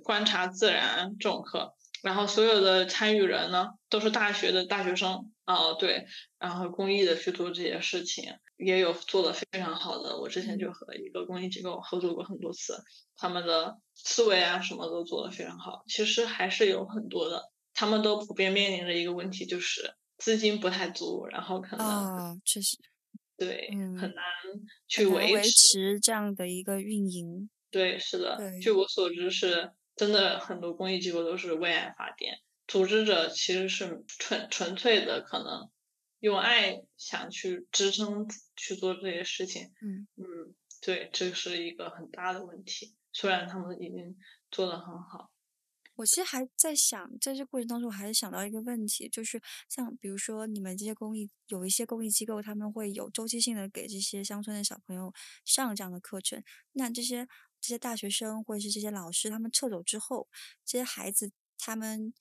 [0.03, 6.05] 观察自然这种课，然后所有的参与人呢都是大学的大学生，哦对，
[6.39, 12.83] 然后公益的去做这些事情，也有做的非常好的，我之前就和一个公益机构合作过很多次，
[13.15, 19.95] 他们的思维啊什么都做的非常好，其实还是有很多的，他们都普遍面临着一个问题就是。
[20.17, 22.77] 资金不太足，然后可能啊，确实，
[23.37, 23.67] 对，
[23.99, 24.23] 很难
[24.87, 27.49] 去维持这样的一个运营。
[27.69, 28.39] 对，是的。
[28.61, 35.69] 据我所知，是真的很多公益机构都是为爱发电，组织者其实是纯纯粹的可能
[36.19, 39.73] 用爱想去支撑去做这些事情。
[39.81, 42.95] 嗯嗯，对，这是一个很大的问题。
[43.13, 44.17] 虽然他们已经
[44.51, 45.31] 做得很好。
[45.97, 55.13] 我其实还在想，在这过程当中，我还是想到一个问题，就是像比如说你们这些公益，有一些公益机构，他们会有周期性的给这些乡村的小朋友
[55.45, 56.43] 上这样的课程。
[56.73, 57.25] 那这些
[57.61, 60.27] 这些大学生或者是这些老师，他们撤走之后，
[60.65, 62.13] 这些孩子他们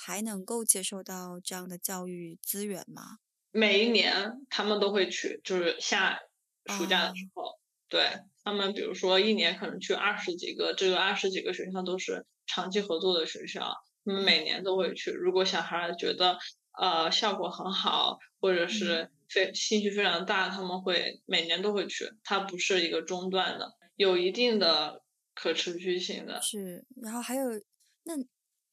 [0.00, 3.18] 还能够接受到这样的教育资源吗？
[3.50, 6.18] 每一年他们都会去，就是下
[6.66, 7.58] 暑假的时候，
[7.88, 8.08] 对
[8.42, 12.26] 他们，比如说一年可能去二十几个，这个二十几个学校都是。
[12.52, 15.12] 长期合作的学校，他们每年都会去。
[15.12, 16.36] 如果小孩觉得
[16.76, 22.10] 呃效果很好，或者是非兴趣非常大，他们会每年都会去。
[22.24, 25.00] 它不是一个中断的，有一定的
[25.32, 26.42] 可持续性的。
[26.42, 27.44] 是，然后还有
[28.02, 28.16] 那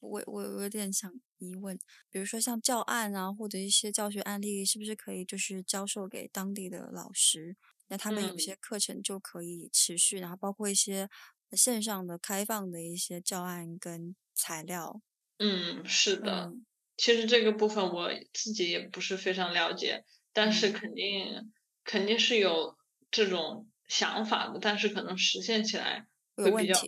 [0.00, 1.78] 我我有点想疑问，
[2.10, 7.56] 比如说像教案啊，或者一些教学案例，是不是可以就是教授给当地的老师？
[7.88, 11.08] 那他们有些课程就可以持续，然后包括一些。
[11.52, 15.00] 线上的开放的一些教案跟材料，
[15.38, 16.52] 嗯，是的，
[16.98, 21.50] 其实这个部分我自己也不是非常了解，但是肯定
[21.84, 22.76] 肯定是有
[23.10, 26.06] 这种想法的，但是可能实现起来
[26.36, 26.78] 会比较。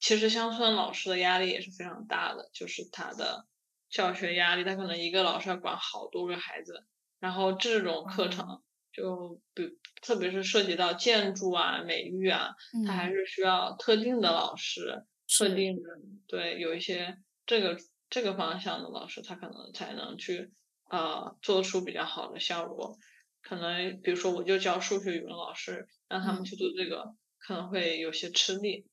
[0.00, 3.46] 其实乡村老师的压力也是非常大的，就是他的
[3.88, 6.84] 教学压力，他可能一个老师要管好多个孩子，
[7.20, 8.62] 然后这种课程。
[8.92, 12.50] 就比特别是涉及到建筑啊、美育啊，
[12.84, 15.04] 他还是需要特定的老师，
[15.38, 15.82] 特定的
[16.26, 17.78] 对有一些这个
[18.10, 20.50] 这个方向的老师，他可能才能去
[20.90, 22.98] 呃做出比较好的效果。
[23.42, 28.88] 可能比如说我就教数学、语文老师，让他们去做这个，可能会有些吃力。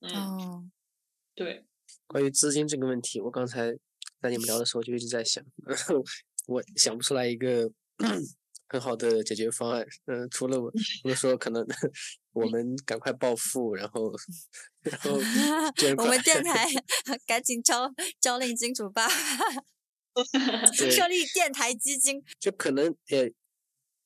[0.00, 0.70] 嗯，
[1.34, 1.64] 对。
[2.06, 3.72] 关于资金这个问题，我刚才
[4.20, 5.44] 在你们聊的时候就一直在想，
[6.46, 7.70] 我想不出来一个。
[8.72, 10.70] 很好的解决方案，嗯，除了我，
[11.02, 11.66] 除了说可能
[12.32, 14.12] 我们赶快暴富，然后，
[14.86, 15.10] 然后
[15.98, 16.68] 我们电台
[17.26, 19.08] 赶紧招招令金主爸，
[20.72, 23.34] 设立电台基金，就可能也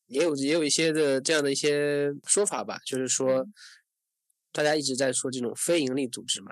[0.06, 3.46] 也有也有一些的这样的一些说法吧，就是说
[4.54, 6.50] 大家一直在说这种非盈利组织嘛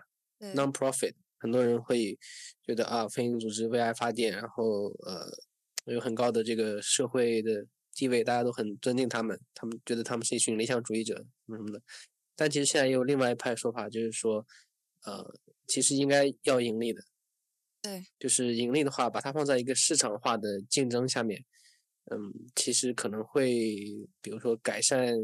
[0.55, 2.19] ，non-profit，很多人会
[2.62, 5.27] 觉得啊，非营利组织为爱发电，然后呃
[5.87, 7.67] 有很高的这个社会的。
[7.95, 11.83] 地位大家都很尊敬他们，他们觉得他们是一群理想主义者什么什么的。
[12.35, 14.47] 但其实现在也有另外一派说法，就是说，
[15.05, 15.23] 呃，
[15.67, 17.05] 其实应该要盈利的。
[17.83, 21.45] 对，就是盈利的话，把它放在一个市场化的竞争下面，
[22.11, 23.47] 嗯，其实可能会，
[24.23, 25.15] 比如说改善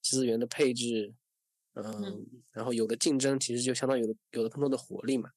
[0.00, 1.12] 资源的配置，
[1.76, 5.30] 嗯，然后有的竞争，其实就相当于有有了更多的活力嘛。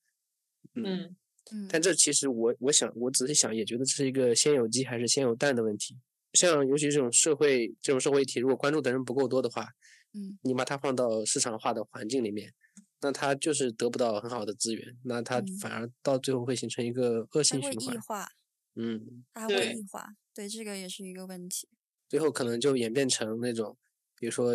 [0.74, 1.16] 嗯
[1.52, 1.68] 嗯。
[1.70, 5.98] 但这其实我我想我仔细想也觉得这是一个先有鸡还是先有蛋的问题。
[6.34, 9.68] 像尤其这种社会这种社会议题，如果关注的人不够多的话，
[10.14, 12.54] 嗯，你把它放到市场化的环境里面，
[13.02, 17.96] 那它就是得不到很好的资源，那它反而到最后会形成一个恶性循环。
[17.96, 18.30] 异化，
[18.76, 21.68] 嗯，它会异化，对，这个也是一个问题。
[22.08, 23.78] 最后可能就演变成那种，
[24.16, 24.54] 比如说，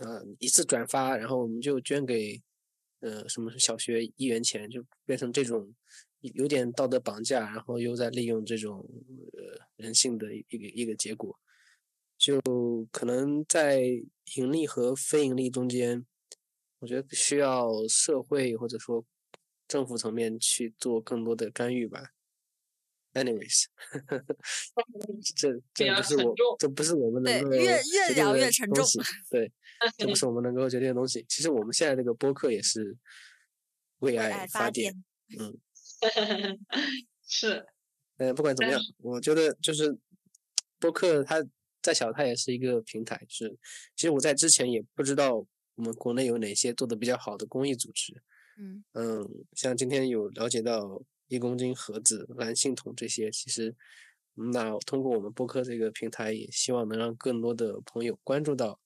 [0.00, 2.40] 呃，一次转发，然后我们就捐给，
[3.00, 5.74] 呃，什么小学一元钱，就变成这种。
[6.34, 8.84] 有点道德绑架，然后又在利用这种
[9.34, 11.38] 呃人性的一个一个结果，
[12.18, 12.40] 就
[12.90, 13.82] 可能在
[14.34, 16.04] 盈利和非盈利中间，
[16.80, 19.04] 我觉得需要社会或者说
[19.68, 22.15] 政府层面去做更多的干预吧。
[23.16, 23.64] Anyways，
[25.34, 28.84] 这这不是我这不是我们能够越越聊越沉重，
[29.30, 29.50] 对，
[29.96, 31.24] 这不是我们能够决定的东西。
[31.26, 32.94] 其实我们现在这个播客也是
[34.00, 35.02] 为爱发电，
[35.38, 35.58] 嗯。
[37.26, 37.66] 是，
[38.18, 39.96] 嗯，不管怎么样，我觉得就是
[40.78, 41.42] 播客，它
[41.82, 43.20] 再小，它也是一个平台。
[43.30, 43.56] 是，
[43.96, 45.36] 其实我在之前也不知道
[45.74, 48.22] 我们国内有哪些做的比较好的公益组织。
[48.58, 53.74] 嗯嗯，像今天有了解到一公斤盒子、蓝信筒这些，其实
[54.34, 58.80] 那通过我们播客这个平台，也希望能让更多的朋友关注到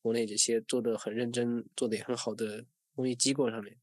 [0.00, 2.64] 国内这些做的很认真、做的也很好的
[2.94, 3.78] 公益机构上面。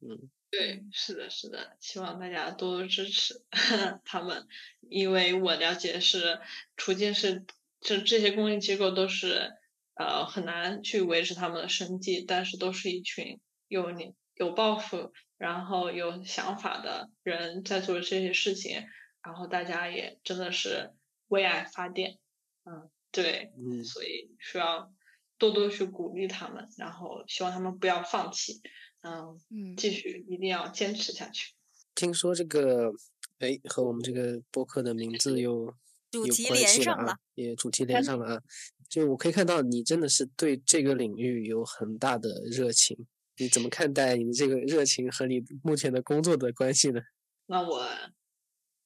[0.00, 0.30] 嗯。
[0.50, 3.42] 对，是的，是的，希望大家多多支持
[4.04, 4.46] 他们，
[4.80, 6.40] 因为我了解是
[6.76, 7.46] 处境是，
[7.80, 9.50] 这这些公益机构都是
[9.94, 18.84] 呃很难去维持他们的生计，但是都是一群有你有抱负，然后有想法的人在做这些事情，
[19.24, 20.92] 然后大家也真的是
[21.26, 22.20] 为爱发电，
[22.62, 24.92] 嗯，对，嗯，所以需要
[25.38, 28.62] 多多去鼓励他们，然后希望他们不要放弃。
[29.04, 29.36] 嗯
[29.76, 31.54] 继续一定要坚持下去。
[31.96, 32.92] 听说这个，
[33.40, 35.74] 哎，和我们这个播客的名字又
[36.12, 38.42] 主题有关系啊连上了，，也主题连上了啊。
[38.88, 42.96] 就我可以看到你真的是对这个领域有很大的热情，
[43.38, 47.00] 你怎么看待你的这个热情和你目前的工作的关系呢？
[47.46, 47.88] 那我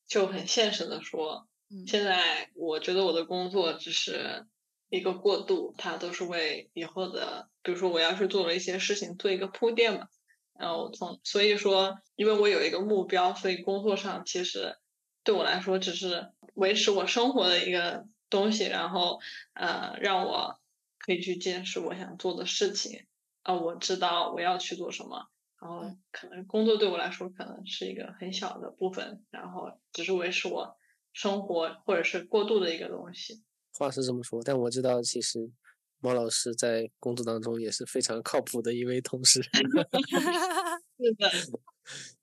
[0.06, 4.46] 就很现实的说，嗯现在我觉得我的工作只是
[4.88, 10.08] 一个过渡，它都是为以后的，比如说我要是做了一些事情做一个铺垫嘛。
[10.58, 14.76] 然后从所以说，因为我有一个目标，所以工作上其实
[15.22, 19.20] 对我来说只是维持我生活的一个东西，然后
[19.52, 20.58] 呃让我
[20.98, 23.06] 可以去坚持我想做的事情。
[23.46, 25.28] 啊、我知道我要去做什么，
[25.60, 30.76] 然后嗯可能工作对我来说可能是一个很小的部分，然后只是维持我
[31.12, 33.44] 生活或者是过渡的一个东西。
[33.78, 35.48] 话是这么说，但我知道其实
[36.00, 39.40] 毛老师在工作当中也是非常靠谱的一位同事。
[40.98, 41.30] 是的，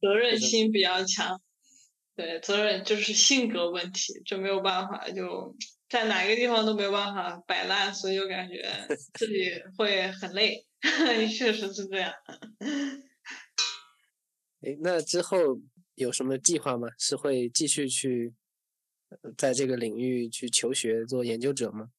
[0.01, 1.41] 责任心比较强。
[2.15, 5.55] 对，责任就是性格问题，就没有办法，就
[5.89, 8.67] 在哪个地方都没有办法摆烂，所以就感觉
[9.13, 10.65] 自己会很累，
[11.36, 12.14] 确实是这样。
[14.62, 15.38] 哎，那之后
[15.96, 16.88] 有什么计划吗？
[17.00, 18.34] 是会继续去
[19.10, 21.90] 呃在这个领域去求学做研究者吗？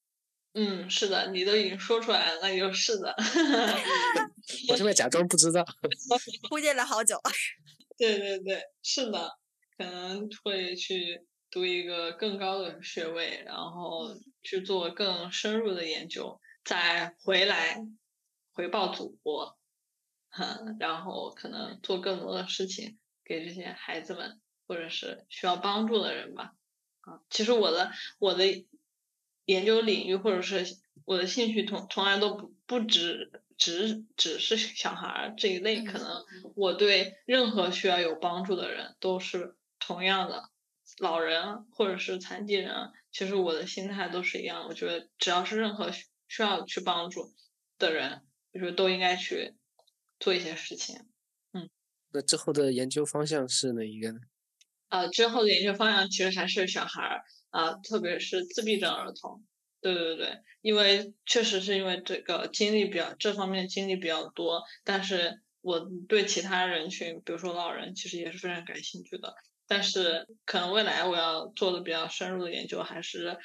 [0.54, 3.14] 嗯，是的，你都已经说出来了，那就是的。
[4.70, 5.64] 我这边假装不知道。
[6.48, 7.20] 铺垫了好久。
[7.96, 9.30] 对对对，是的，
[9.76, 11.20] 可能会去
[11.50, 17.80] 读一个更高的学位，然后嗯去做更深入的研究，再回来
[18.54, 19.58] 回报祖国，
[20.30, 26.54] 嗯，然后可能做更多的事情给这些孩子们或者是需要帮助的人吧。
[27.00, 28.66] 啊，其实我的我的
[29.44, 30.64] 研究领域或者是
[31.04, 36.24] 我的兴趣从从来都不不只只只是小孩儿这一类，可嗯能
[36.56, 40.48] 我对任何需要有帮助的人都是同样的，
[40.98, 44.66] 老人或者是残疾人，其实我的心态都是一样。
[44.66, 47.34] 我觉得只要是任何需需要去帮助
[47.78, 48.22] 的人，
[48.54, 49.52] 我觉得都应该去
[50.18, 50.96] 做一些事情。
[51.52, 51.68] 嗯
[52.12, 54.20] 那之后的研究方向是哪一个呢？
[54.88, 59.44] 啊，之后的研究方向其实还是小孩儿啊、特别是自闭症儿童。
[59.80, 69.34] 对对对，因为确实是因为这个经历比较这方面经历比较多，但是我对其他人群，比如说老人，其实也是非常感兴趣的。
[69.66, 73.36] 但是可能未来我要做的比较深入的研究，还是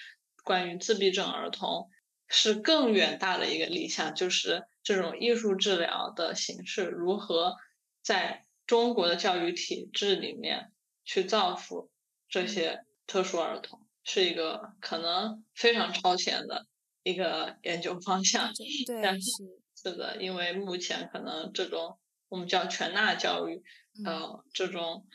[0.44, 1.90] 关于自闭症儿童，
[2.28, 7.56] 是更远大的一个理想，就是这种艺术治疗的形式如何
[8.02, 10.72] 在中国的教育体制里面
[11.04, 11.90] 去造福
[12.28, 16.66] 这些特殊儿童，是一个可能非常超前的
[17.04, 18.52] 一个研究方向。
[18.86, 19.30] 对，但是，
[19.76, 23.64] 是的，因为目前可能这种我们叫全纳教育，
[23.98, 25.08] 嗯呃，这种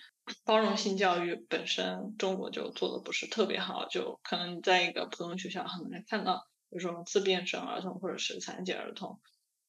[0.44, 9.20] 包容性教育本身中国就做的不是特别好，就可能你在一个普通学校很难看到有这种自闭症儿童或者是残疾儿童。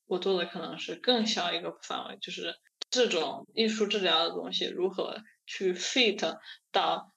[0.06, 2.56] 我做的可能是更小一个范围，就是
[2.90, 6.40] 这种艺术治疗的东西如何去 fit
[6.72, 7.14] 到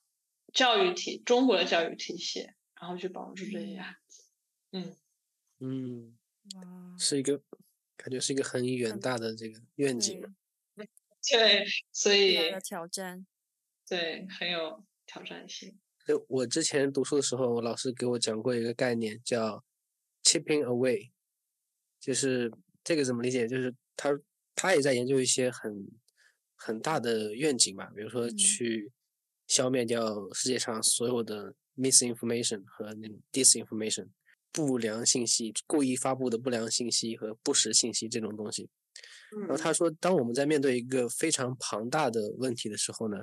[0.52, 2.48] 教育体中国的教育体系，
[2.80, 4.24] 然后去帮助这些孩子。
[4.72, 4.96] 嗯，
[5.60, 6.18] 嗯，
[6.98, 7.42] 是一个
[7.96, 10.32] 感觉是一个很远大的这个愿景啊。
[11.30, 13.26] 对，所以挑战。
[13.86, 15.78] 对很有挑战性。
[16.06, 19.62] 就我之前读书的时候，我老师给我讲过一个概念叫
[20.22, 21.10] chipping away，
[22.00, 22.50] 就是
[22.84, 23.46] 这个怎么理解？
[23.46, 24.10] 就是他
[24.54, 25.88] 他也在研究一些很
[26.56, 28.90] 很大的愿景吧，比如说嗯去
[29.46, 34.08] 消灭掉世界上所有的 misinformation 和那种 disinformation
[34.50, 38.68] 不良信息、故意发布的不良信息和不实信息这种东西。
[39.40, 43.18] 然后嗯他说，当我们在面对一个非常庞大的问题的时候呢，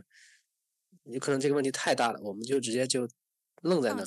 [1.06, 3.08] 有可能这个问题太大了，我们就直接就
[3.64, 4.06] 愣在那儿，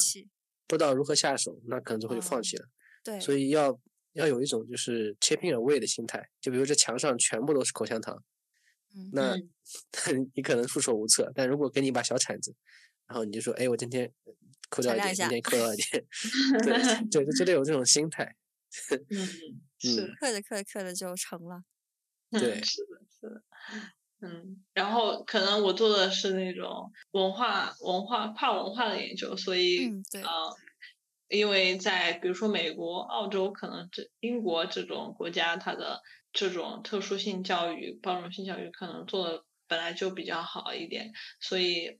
[0.67, 2.69] 不知道如何下手，那可能就会放哦弃了。
[3.03, 3.79] 对，所以要
[4.19, 8.23] 要有一种就是 chipping away 的心态，就比如这墙上全部都是口香糖，
[8.95, 9.51] 嗯那嗯
[10.35, 11.31] 你可能束手无策。
[11.35, 12.55] 但如果给你一把小铲子，
[13.07, 14.13] 然后你就说，哎，我今天
[14.69, 16.05] 抠掉一点，今天抠掉一点，
[16.63, 16.73] 对
[17.09, 18.35] 对，就就得有这种心态。
[19.11, 19.27] 嗯，
[19.79, 21.63] 是嗯刻着刻着刻着就成了。
[22.31, 23.43] 嗯对是的，是的，
[24.21, 30.29] 嗯，然后可能我做的是那种文化文化跨文化的研究，所以嗯对呃，
[31.29, 36.03] 因为在比如说美国、澳洲，可能这英国这种国家，它的
[36.33, 41.99] 这种特殊性教育、包容性教育可能做的本来就比较好一点，所以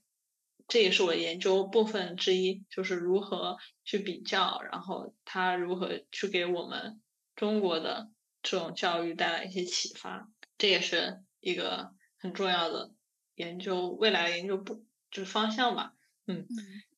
[0.67, 7.01] 这也是我研究部分之一，就是如何去比较，然后它如何去给我们
[7.37, 8.11] 中国的
[8.43, 12.93] 这种教育带来一些启发，这也是一个很重要的
[13.35, 15.93] 研究未来研究部就是方向吧。
[16.27, 16.47] 嗯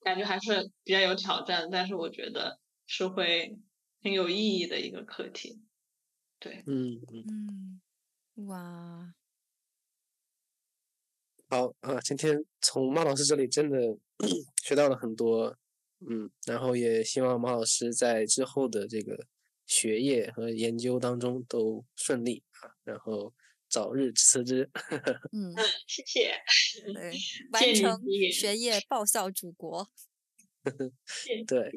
[0.02, 3.58] 感觉还是比较有挑战，但是我觉得是会
[4.02, 5.60] 很有意义的一个课题。
[6.38, 7.80] 对，嗯嗯，
[8.36, 9.14] 嗯，哇，
[11.48, 13.78] 好啊，今天从马老师这里真的
[14.64, 15.54] 学到了很多，
[16.08, 19.26] 嗯，然后也希望马老师在之后的这个
[19.66, 23.34] 学业和研究当中都顺利啊，然后
[23.70, 24.68] 早日辞职。
[25.32, 25.54] 嗯，
[25.86, 26.34] 谢谢。
[26.92, 27.12] 对，
[27.52, 28.02] 完成
[28.32, 29.88] 学业，报效祖国。
[31.46, 31.72] 对，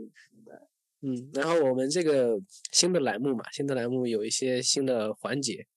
[1.02, 2.38] 嗯，然后我们这个
[2.72, 5.68] 新的栏目嘛，新的栏目有一些新的环节。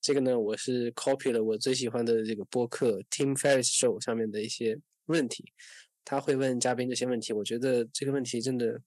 [0.00, 5.52] 这个呢，我是 copy 了我最喜欢的这个播客 Tim Ferriss Show 上面的一些问题，
[6.04, 8.82] 他会问嘉宾这些问题，我觉得这个问题真的，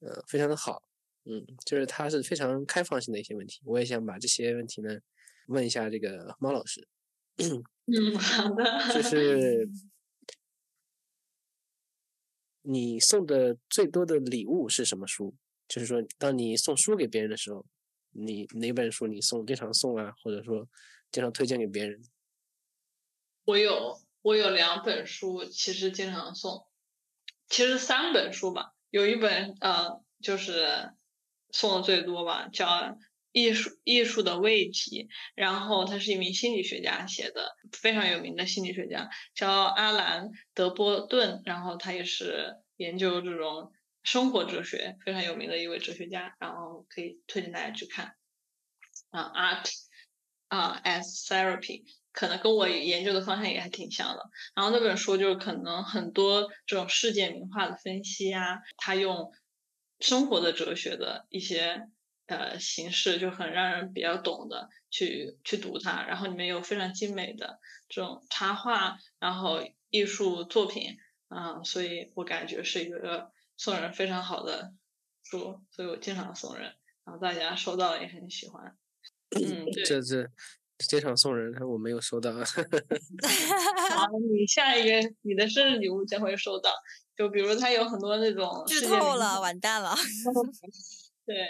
[0.00, 0.82] 呃，非常的好，
[1.26, 4.98] 嗯，就是它是非常开放性的一些问题，我也想把这些问题呢
[5.48, 6.86] 问一下这个猫老师，
[7.38, 8.94] 嗯，好的。
[8.94, 9.68] 就是
[12.62, 15.34] 你送的最多的礼物是什么书？
[15.68, 17.64] 就是说，当你送书给别人的时候，
[18.10, 20.68] 你哪本书你送经常送啊，或者说
[21.10, 22.02] 经常推荐给别人？
[23.44, 26.66] 我有我有两本书，其实经常送，
[27.48, 30.92] 其实三本书吧，有一本呃就是
[31.50, 32.66] 送的最多吧，叫
[33.34, 35.02] 《艺术艺术的慰藉》，
[35.34, 43.72] 然后他是一名心理学家写的，非常有名的心理学家，叫阿兰·德波顿，然后他也是研究这种
[44.04, 48.14] 生活哲学非常有名的一位哲学家，然后可以推荐大家去看
[49.10, 49.68] 啊，Art
[50.46, 51.82] 啊 as Therapy。
[52.12, 54.22] 可能跟我研究的方向也还挺像的。
[54.54, 59.32] 然后那本书就是可能很多这种世界名画的分析啊，他用
[59.98, 61.88] 生活的哲学的一些
[62.26, 66.04] 呃形式，就很让人比较懂的去去读它。
[66.04, 67.58] 然后里面有非常精美的
[67.88, 69.60] 这种插画，然后
[69.90, 70.96] 艺术作品，
[71.28, 74.72] 啊、所以我感觉是一个送人非常好的
[75.22, 78.76] 书，所以我经常送人，然后大家收到了也很喜欢。
[79.36, 79.84] 嗯，对。
[79.84, 80.28] 这这
[80.78, 82.32] 经常送人，我没有收到。
[82.34, 86.70] 好，你下一个你的生日礼物将会收到。
[87.16, 89.94] 就比如他有很多那种剧透了，完蛋了。
[91.24, 91.46] 对，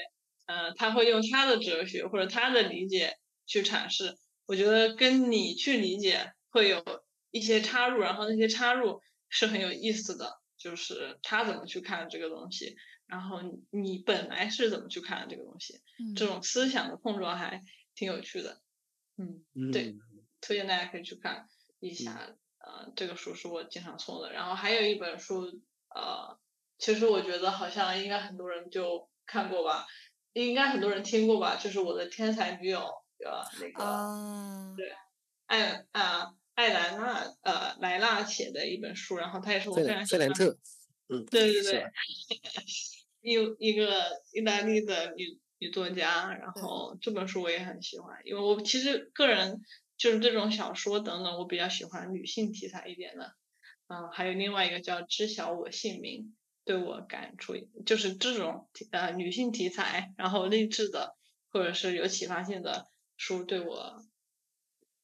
[0.47, 3.17] 呃，他会用他的哲学或者他的理解
[3.47, 4.17] 去阐释。
[4.47, 6.85] 我觉得跟你去理解会有
[7.31, 12.77] 一些插入，然后那些插入是很有意思的，就是他怎么去看这个东西，
[13.07, 15.81] 然后你你本来是怎么去看这个东西，
[16.15, 17.63] 这嗯种思想的碰撞还
[17.95, 18.61] 挺有趣的。
[19.17, 20.01] 嗯，对嗯
[20.41, 21.47] 推荐大家可以去看
[21.81, 22.37] 一下。
[22.59, 24.33] 呃，这个书是我经常送的。
[24.33, 25.43] 然后还有一本书，
[25.95, 26.39] 呃，
[26.79, 29.87] 其实我觉得好像应该很多人就看过吧，
[30.35, 32.81] 应该很多人听过吧，就是我的天才女友，
[33.25, 34.93] 呃，那个对，
[35.47, 40.59] 艾啊艾兰娜呃莱纳写的一本书，然后她也是我费非常喜欢兰费兰特，
[41.09, 41.87] 嗯，对对对，
[43.23, 49.63] 一一个意大利的女女作家，然后这本书我也很喜欢，因为我其实个人
[49.97, 53.35] 就是这种小说等等，我比较喜欢女性题材一点的，
[53.87, 56.23] 嗯，还有另外一个叫《知晓我姓名》，
[56.65, 57.55] 对我感触
[57.85, 61.17] 就是这种呃女性题材，然后励志的
[61.51, 64.03] 或者是有启发性的书对我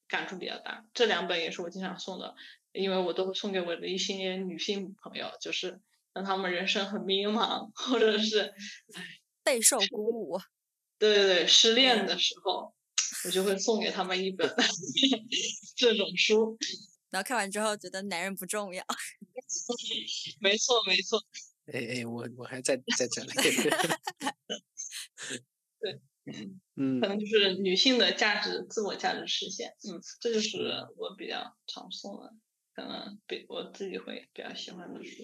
[0.08, 2.34] 感触比较大，这两本也是我经常送的，
[2.72, 5.80] 因为我都会送给我的一些女性朋友，就是
[6.12, 8.54] 让他们人生很迷茫，或者是
[9.44, 10.40] 备受鼓舞。
[10.98, 12.74] 对对对失恋的时候，
[13.24, 14.48] 我就会送给他们一本
[15.76, 16.58] 这种书。
[17.10, 18.84] 然后看完之后觉得男人不重要。
[20.40, 21.20] 没 错没错，
[21.72, 23.30] 哎哎，我我还在在这里。
[25.80, 26.00] 对，
[26.76, 29.74] 嗯可能就是女性的价值、自我价值实现。
[29.88, 30.58] 嗯，这就是
[30.96, 32.34] 我比较常送的，
[32.74, 35.22] 可能比我自己会比较喜欢的书。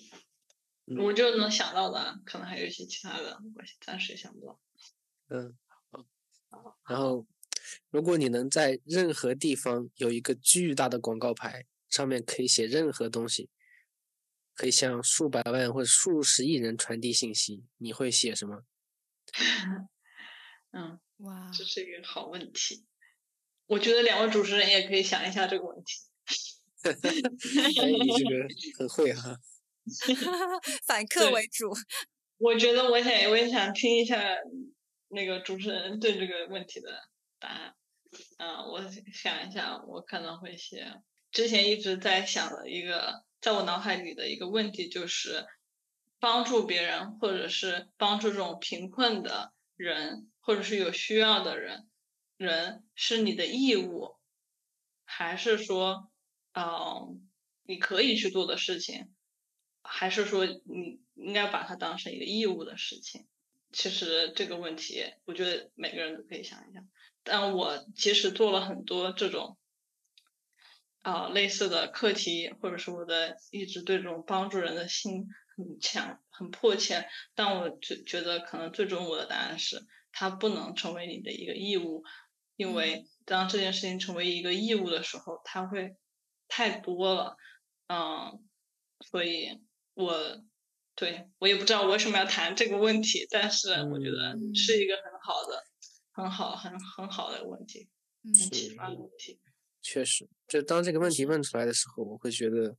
[0.88, 4.61] 嗯我就能想到的啊，可能还有一些其他的，我暂时想不到。
[5.28, 5.57] 嗯，
[6.49, 6.78] 好。
[6.88, 7.26] 然后，
[7.90, 13.49] 如果你能在任何地方有一个巨大的广告牌，上面可以写任何东西，
[14.57, 18.65] 可以向数百万或者数十亿人传递信息，你会写什么？
[20.73, 22.85] 嗯，哇，这是一个好问题。
[23.67, 25.95] 我觉得两位主持人也可以想一下这个问题。
[26.83, 26.93] 哎，
[27.87, 28.49] 你这个
[28.79, 29.39] 很会哈。
[30.87, 31.73] 反客为主。
[32.39, 34.37] 我觉得我想我也想听一下
[35.09, 37.75] 那个主持人对这个问题的答案。
[38.39, 38.81] 嗯、我
[39.13, 45.47] 想一下，我可能会写之前一直在想的一个，在我脑海里的一个问题就是，
[46.18, 51.89] 帮助别人或者是帮助这种贫困的人，或者是有需要的人，
[52.37, 54.16] 人是你的义务，
[55.05, 56.11] 还是说，
[56.55, 57.28] 嗯、
[57.64, 59.09] 你可以去做的事情？
[59.82, 63.26] 还是说你应该把它当成一个义务的事情？
[63.72, 66.89] 其实这个问题，我觉得每个人都可以想一想。
[67.22, 69.59] 但我其实做了很多这种
[71.07, 77.07] 啊类似的课题，或者是我的一直对这种帮助人的心很强、很迫切。
[77.35, 82.03] 但我觉觉得可能最终我的答案是，它不能成为你的一个义务，
[82.57, 85.97] 因为当这件事情成为一个义务的时候，它会
[86.49, 87.37] 太多了。
[87.87, 88.45] 嗯，
[89.09, 89.61] 所以
[89.95, 90.43] 我。
[90.99, 95.63] 对我也不知道我为什么要谈这个问题，但是我觉得是一个很好的、
[96.11, 97.91] 很好、很很好的问题，
[98.25, 99.39] 很启发的问题。
[99.89, 102.76] 确实，就当这个问题问出来的时候，我会觉得，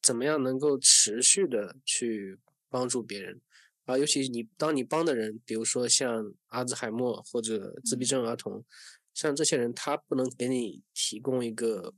[0.00, 2.38] 怎么样能够持续的去
[2.70, 3.38] 帮助别人
[3.84, 3.98] 啊？
[3.98, 8.64] 尤其你当你帮的人，比如说像阿兹海默或者自闭症儿童，
[9.12, 11.92] 像这些人，他不能给你提供一个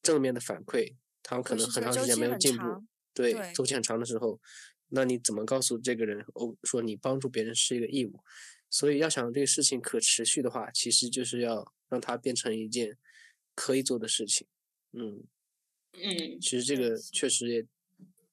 [0.00, 4.40] 正面的反馈，他们可能很长时间没有进步，对，周期很长的时候。
[4.94, 6.54] 那你怎么告诉这个人哦？
[6.62, 8.20] 说你帮助别人是一个义务，
[8.70, 12.96] 所以要想这个事情可持续的话，其实就是要让它变成一件
[13.54, 14.46] 可以做的事情。
[14.92, 15.24] 嗯
[15.92, 17.66] 嗯，其实这个确实也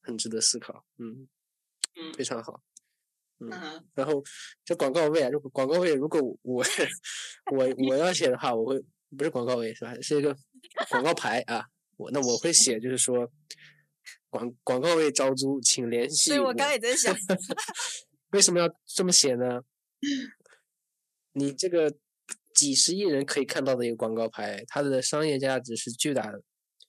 [0.02, 0.86] 很值得思考。
[0.98, 1.28] 嗯
[1.96, 2.62] 嗯，非常好。
[3.40, 3.50] 嗯，
[3.94, 4.24] 然后
[4.66, 6.64] 这广告位啊，如果广告位如果我
[7.52, 8.84] 我 我要写的话，我会
[9.18, 9.94] 不是广告位是吧？
[10.02, 10.36] 是一个
[10.90, 11.66] 广告牌啊。
[11.98, 13.32] 我那我会写就是说。
[14.32, 16.30] 广广告位招租，请联系。
[16.30, 17.16] 所以我刚也在想，
[18.30, 19.64] 为什么要这么写呢？
[21.32, 21.98] 你这个
[22.60, 26.44] 几十亿人可以看到的一个广告牌，它的商业价值是巨大的。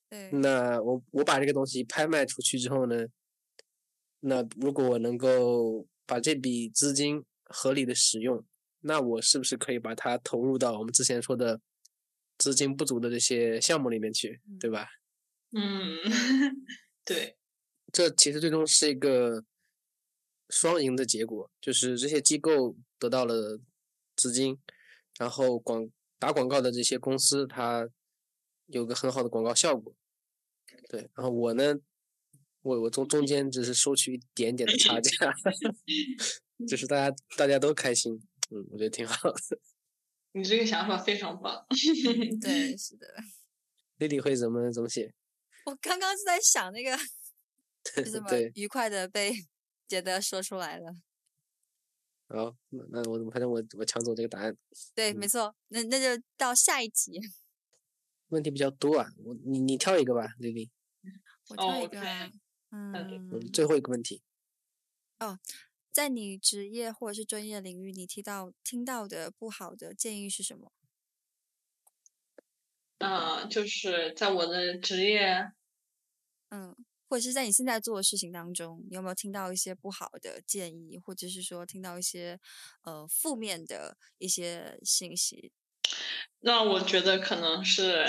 [0.09, 0.29] 对。
[0.33, 3.07] 那我我把这个东西拍卖出去之后呢？
[4.19, 8.45] 那如果我能够把这笔资金合理的使用，
[8.81, 11.61] 那我是不是可以把它投入到我们之前说的
[12.37, 14.89] 资金不足的这些项目里面去，对吧？
[15.53, 15.97] 嗯。
[17.05, 17.37] 对，
[17.93, 19.45] 这其实最终是一个
[20.49, 23.61] 双赢的结果，就是这些机构得到了
[24.17, 24.59] 资金，
[25.21, 25.87] 然后广
[26.19, 27.87] 打广告的这些公司它
[28.69, 29.95] 有个很好的广告效果，
[30.89, 31.79] 对，然后我呢，
[32.63, 35.11] 我我中中间只是收取一点点的差价，
[36.67, 38.15] 就是大家大家都开心，
[38.51, 39.39] 嗯，我觉得挺好的。
[40.33, 41.67] 你这个想法非常棒。
[42.41, 43.07] 对，是的。
[43.99, 45.13] 丽丽会怎么怎么写？
[45.67, 46.97] 我刚刚是在想那个，
[47.95, 49.35] 就这么愉快的被
[49.87, 50.95] 杰德说出来了。
[52.33, 52.57] 好，
[52.91, 54.57] 那我反正我我抢走这个答案。
[54.95, 55.55] 对，没错。
[55.69, 57.21] 那那就到下一题。
[58.29, 60.71] 问题比较多啊，我你你挑一个吧，丽丽。
[61.49, 62.01] 我挑一个。
[62.71, 63.51] 嗯。
[63.53, 64.23] 最后一个问题。
[65.19, 65.41] 哦，
[65.91, 70.71] 在你职业或者是专业领域，你提到听到的不好的建议是什么？
[72.99, 75.53] 啊，就是在我的职业，
[76.51, 76.77] 嗯，
[77.11, 82.39] 或者是在你现在做的事情当中，你有没有听到一些不好的建议，或者是说听到一些
[82.85, 85.51] 呃负面的一些信息？
[86.39, 88.07] 那我觉得可能是，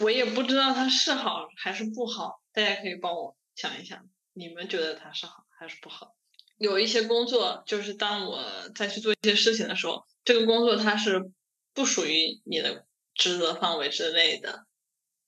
[0.00, 6.16] 我也不知道它是好还是不好，大家可以帮我想一想，你们觉得它是好还是不好？
[6.58, 11.30] 有一些工作，就是当我在去做一些事情的时候，这个工作它是
[11.72, 12.84] 不属于你的。
[13.18, 14.66] 职责范围之内的，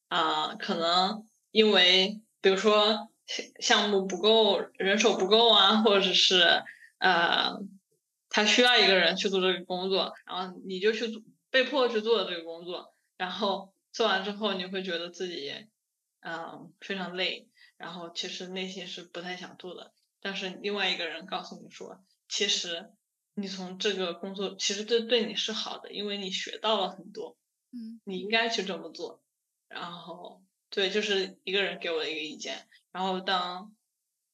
[0.09, 3.11] 啊，可能因为比如说
[3.61, 6.62] 项目不够，人手不够啊，或者是
[6.99, 7.59] 呃，
[8.28, 15.53] 他需要一个人去做这个工作，然后你就去被迫去做这个工作，然后做完之后你会觉得自己
[16.20, 22.91] 嗯非常累，然后其实内心是不太想做的，但是另外一个人告诉你说，其实
[23.34, 27.36] 你从这个工作其实这对你是好的，因为你学到了很多。
[27.70, 29.22] 嗯，你应该去这么做，
[29.68, 33.75] 然后对，就是一个人给我的一个意见，然后当，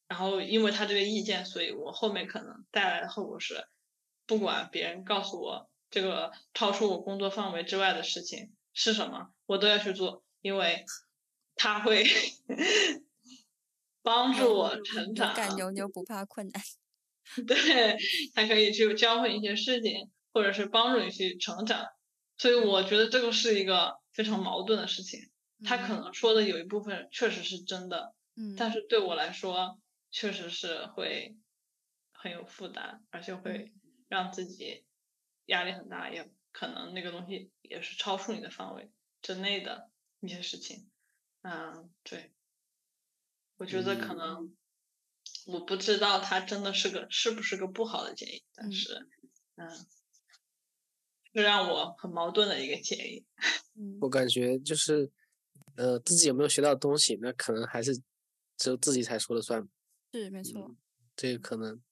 [0.08, 3.66] 然后因为他这个意见，所以我后面可能带来的后果是，
[4.26, 10.84] 不管别人告诉我这个超出我工作范围之外的事情是什么，我都要去做，因为
[11.54, 12.04] 他会
[14.02, 15.34] 帮助我成长。
[15.34, 16.62] 敢牛牛不怕困难。
[17.46, 17.96] 对，
[18.34, 21.86] 他可以去教会一些事情，或者是帮助你去成长。
[22.36, 25.30] 所以我觉得这个是一个非常矛盾的事情，
[25.64, 31.36] 他可能说的有一部分确实是真的，嗯，但是对我来说确实是会
[32.12, 33.72] 很有负担，而且会
[34.08, 34.84] 让自己
[35.46, 38.90] 压力很大，也可能那个东西也是超出你的范围
[39.22, 39.90] 之内的
[40.20, 40.90] 一些事情，
[41.42, 42.32] 嗯，对，
[43.56, 44.56] 我觉得可能
[45.46, 49.08] 我不知道他真的是个是不是个不好的建议，但是，
[49.56, 49.86] 嗯。
[51.36, 53.24] 是让我很矛盾的一个建议。
[54.00, 55.10] 我感觉就是，
[55.76, 57.94] 呃，自己有没有学到东西，那可能还是
[58.56, 59.68] 只有自己才说了算。
[60.12, 60.74] 是没错。
[61.16, 61.82] 这个可能。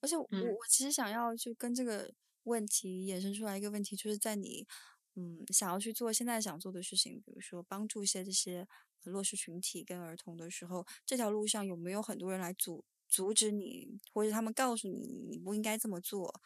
[0.00, 2.12] 而且我我其实想要就跟这个
[2.44, 4.66] 问题衍生出来一个问题，就是在你
[5.14, 8.66] 嗯想要去做现在想做的事情，比如说帮助一些这些
[9.02, 16.40] 弱势群体跟儿童的时候，这条路上有没有很多人来阻阻止你，或者他们告诉你你不应该这么做，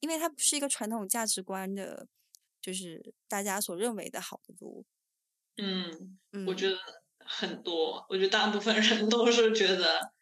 [0.00, 2.06] 因为它不是一个传统价值观的，
[2.62, 4.86] 就是大家所认为的好的路。
[5.56, 6.78] 嗯，我觉得
[7.18, 10.14] 很多，我觉得大部分人都是觉得。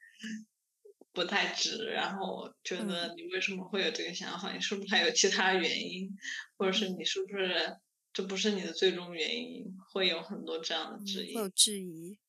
[1.13, 4.55] 不太值，然后觉得你为什么会有这个想法？
[4.55, 6.17] 你是不是还有其他原因，
[6.57, 7.79] 或者是你是不是
[8.13, 9.77] 这不是你的最终原因？
[9.91, 11.35] 会有很多这样的质疑。
[11.35, 12.21] 会有质疑。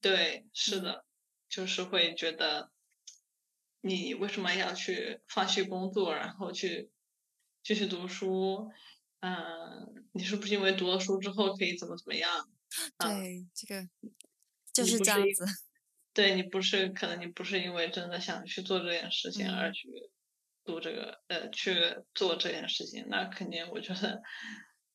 [0.00, 1.04] 对，是的，
[1.48, 2.72] 就是会觉得
[3.80, 6.90] 你为什么要去放弃工作，然后去
[7.62, 8.72] 继续读书？
[9.20, 12.30] 嗯，你是不是因为读了书之后可以怎么怎么样？
[12.98, 13.88] 对，这个
[14.72, 15.44] 就是这样子。
[16.12, 19.88] 对你不是可能你不是因为真的想去做这件事情而去
[20.64, 21.74] 读这个呃去
[22.14, 24.20] 做这件事情，那肯定我觉得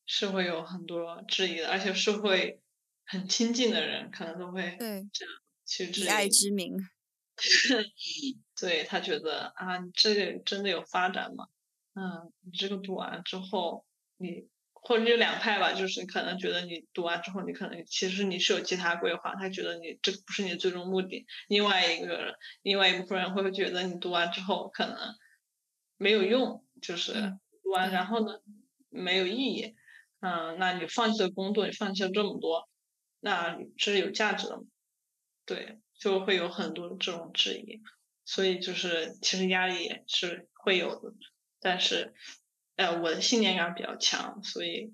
[0.05, 2.61] 是会有很多质疑的，而且是会
[3.05, 5.34] 很亲近的人可能都会这样
[5.65, 6.03] 去质疑。
[6.03, 6.76] 以爱之名，
[8.59, 11.47] 对他觉得啊，你这个真的有发展吗？
[11.93, 13.86] 嗯，你这个读完之后
[14.18, 14.47] 你。
[14.88, 21.26] 或者就两派吧，就是可能觉得你读完之后，你可能其实你是有其他规划，他觉得你这不是你最终目的。
[21.47, 24.95] 另外一个人，另外一部分人会觉得你读完之后可能
[25.97, 27.13] 没有用，就是
[27.63, 28.38] 读完然后呢
[28.89, 29.74] 没有意义。
[30.20, 32.70] 嗯，那你放弃了工作，你放弃了这么多，
[33.20, 34.63] 那这是有价值的吗？
[35.47, 37.82] 对，就会有很多这种质疑，
[38.24, 41.11] 所以就是其实压力也是会有的，
[41.59, 42.13] 但是。
[42.76, 44.93] 呃，我的信念感比较强，所以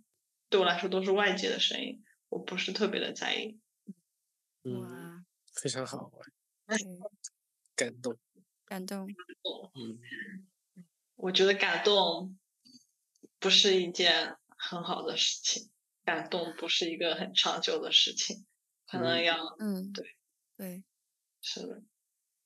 [0.50, 3.60] 对我来说都是外界的声音，我不是特别的在意。
[4.64, 5.26] 嗯，
[5.56, 6.12] 非常好，
[7.76, 8.16] 感动，
[8.66, 9.08] 感动，
[9.74, 10.00] 嗯，
[11.16, 12.38] 我觉得感动
[13.40, 15.72] 不是一件很好的事情，
[16.06, 18.46] 感动不是一个很长久的事情，
[18.86, 20.16] 可能要，嗯，对，
[20.56, 20.84] 对，
[21.42, 21.82] 是的，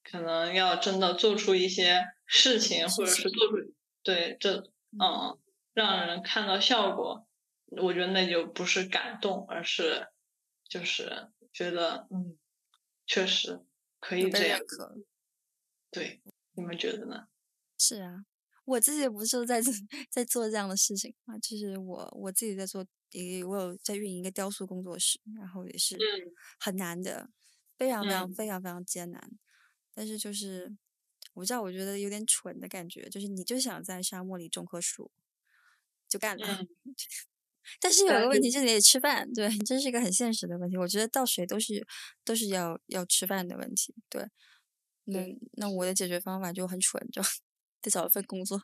[0.02, 4.72] 可能要真的做出一些事情，或者是做出，对，这。
[5.00, 5.38] 嗯，
[5.74, 7.28] 让人看到效果，
[7.66, 10.08] 我觉得那就不是感动，而是
[10.70, 12.38] 就是觉得嗯，
[13.06, 13.62] 确实
[14.00, 14.60] 可以这样。
[15.91, 16.22] 对，
[16.54, 17.28] 你们觉得呢？
[17.78, 18.26] 是啊，
[18.66, 19.62] 我自己不是在
[20.10, 25.98] 在做这样的事情啊，就是我我自己在做，也我有在运营一个雕塑工作室，然后也是
[26.60, 27.30] 很难的，
[27.78, 29.32] 非常非常非常非常艰难，
[29.93, 30.76] 但是就是。
[31.36, 35.12] 我知道，我觉得有点蠢的感觉，就是你就想在沙漠里种棵树，
[36.10, 36.48] 就干了。
[37.80, 40.78] 但是有个问题，就是得吃饭，对， 这是一个很现实的问题。
[40.78, 41.86] 我觉得到谁都是
[42.24, 44.28] 都是要要吃饭的问题，对。
[45.08, 45.20] 那
[45.54, 47.22] 那我的解决方法就很蠢，就
[47.82, 48.60] 得找一份工作，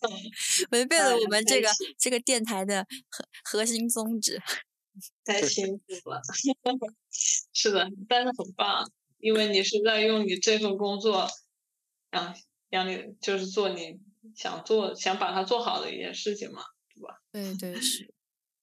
[0.70, 4.42] 违背了我们这个这个电台的核核心宗旨。
[5.24, 6.20] 太辛苦了，
[7.52, 11.26] 是的，但是很棒，因为你是在用你这份工作。
[12.14, 12.32] 让
[12.70, 13.98] 让你就是做你
[14.36, 16.62] 想做想把它做好的一件事情嘛，
[16.94, 17.20] 对吧？
[17.32, 18.14] 对对是，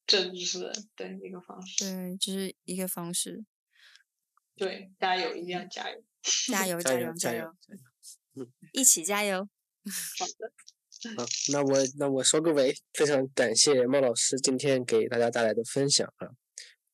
[0.08, 1.84] 这就是对一个方式。
[1.84, 3.44] 对，这是一个方式。
[4.56, 6.02] 对，加油，一定要加油！
[6.48, 7.54] 加油， 加油，加油！
[8.36, 9.50] 嗯，一起加油！
[10.18, 10.54] 好的。
[11.18, 16.30] 好，那我那我收个尾，非常感谢孟老师今天给大家带来的分享啊。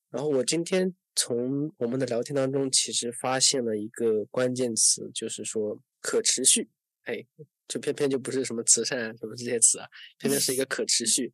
[0.10, 5.84] 然后我今天从我们的聊天当中，其实发现了一个关键词，就是说。
[6.02, 6.70] 可持续，
[7.04, 7.26] 哎，
[7.68, 9.88] 就偏偏就不是什么慈善啊什么这些词啊，
[10.18, 11.34] 偏偏是一个可持续。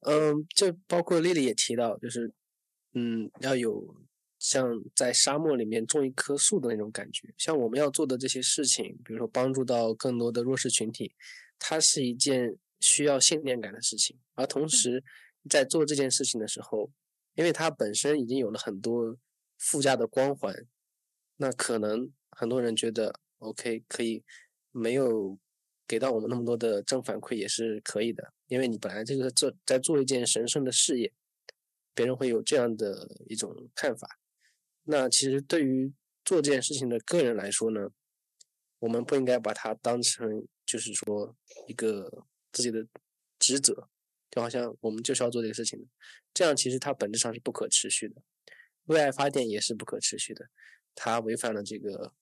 [0.00, 2.32] 嗯，就包括丽丽也提到，就是
[2.92, 3.96] 嗯，要有
[4.38, 7.34] 像在沙漠里面种一棵树的那种感觉。
[7.38, 11.14] 像我们要做的这些事情，比如说帮助到更多的弱势群体，
[11.58, 14.18] 它是一件需要信念感的事情。
[14.34, 15.02] 而同时，
[15.48, 16.92] 在做这件事情的时候，
[17.34, 19.16] 因为它本身已经有了很多
[19.58, 20.54] 附加的光环，
[21.38, 23.20] 那可能很多人觉得。
[23.38, 24.24] OK，可以，
[24.72, 25.38] 没有
[25.86, 31.12] 给到我们那么多的正反馈也是可以的，因为你本来这个做在做一件神圣的事业，
[31.94, 34.18] 别人会有这样的一种看法。
[34.84, 35.92] 那其实对于
[36.24, 37.90] 做这件事情的个人来说呢，
[38.78, 42.86] 我们不应该把它当成就是说一个自己的
[43.38, 43.88] 职责，
[44.30, 45.86] 就好像我们就是要做这个事情的，
[46.32, 48.22] 这样其实它本质上是不可持续的。
[48.86, 50.48] 为爱发电也是不可持续的，
[50.94, 52.14] 它违反了这个。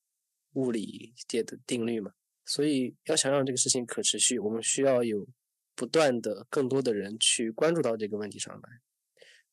[0.55, 2.13] 物理界的定律嘛，
[2.45, 5.27] 所以要想让这个事情可持续，我们需要有
[5.75, 8.69] 不断的更多的人去关注到这个问题上来，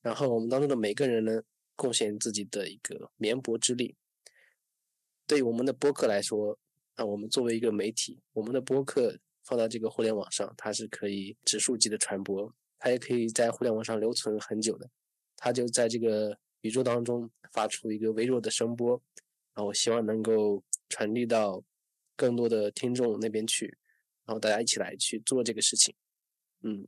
[0.02, 1.41] 然后我们当中的每个人呢，
[1.76, 3.95] 贡献自己的一个绵薄之力，
[5.26, 6.58] 对于我们的播客来说，
[6.95, 14.89] 啊，我们作为一个媒体，我们的播客放到这个互联网上，它是可以指数级的传播，它也可以在互联网上留存很久的。
[15.38, 19.02] 它就在这个宇宙当中发出一个微弱的声波，
[19.56, 21.63] 然后希望能够传递到
[22.17, 23.77] 更多的听众那边去，
[24.25, 25.95] 然后大家一起来去做这个事情。
[26.61, 26.85] 嗯，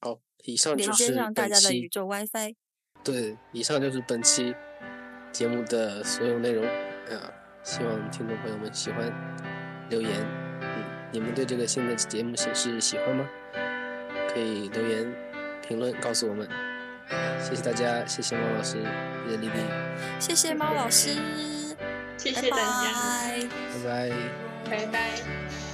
[0.00, 2.56] 好，以上就是本期家的宇宙 WiFi。
[3.04, 4.54] 对，以上就是本期
[5.30, 7.30] 节目的所有内容啊，
[7.62, 9.12] 希望听众朋友们喜欢
[9.90, 10.10] 留言。
[10.62, 13.28] 嗯，你们对这个新的节目形式喜欢吗？
[14.32, 16.48] 可以留言评论告诉我们。
[17.38, 19.60] 谢谢大家，谢谢猫老师，谢谢丽丽，
[20.18, 21.63] 谢谢猫老师，拜
[22.16, 22.92] 谢谢大家，
[23.84, 24.10] 拜。
[24.70, 24.86] 拜拜。
[24.86, 25.73] 拜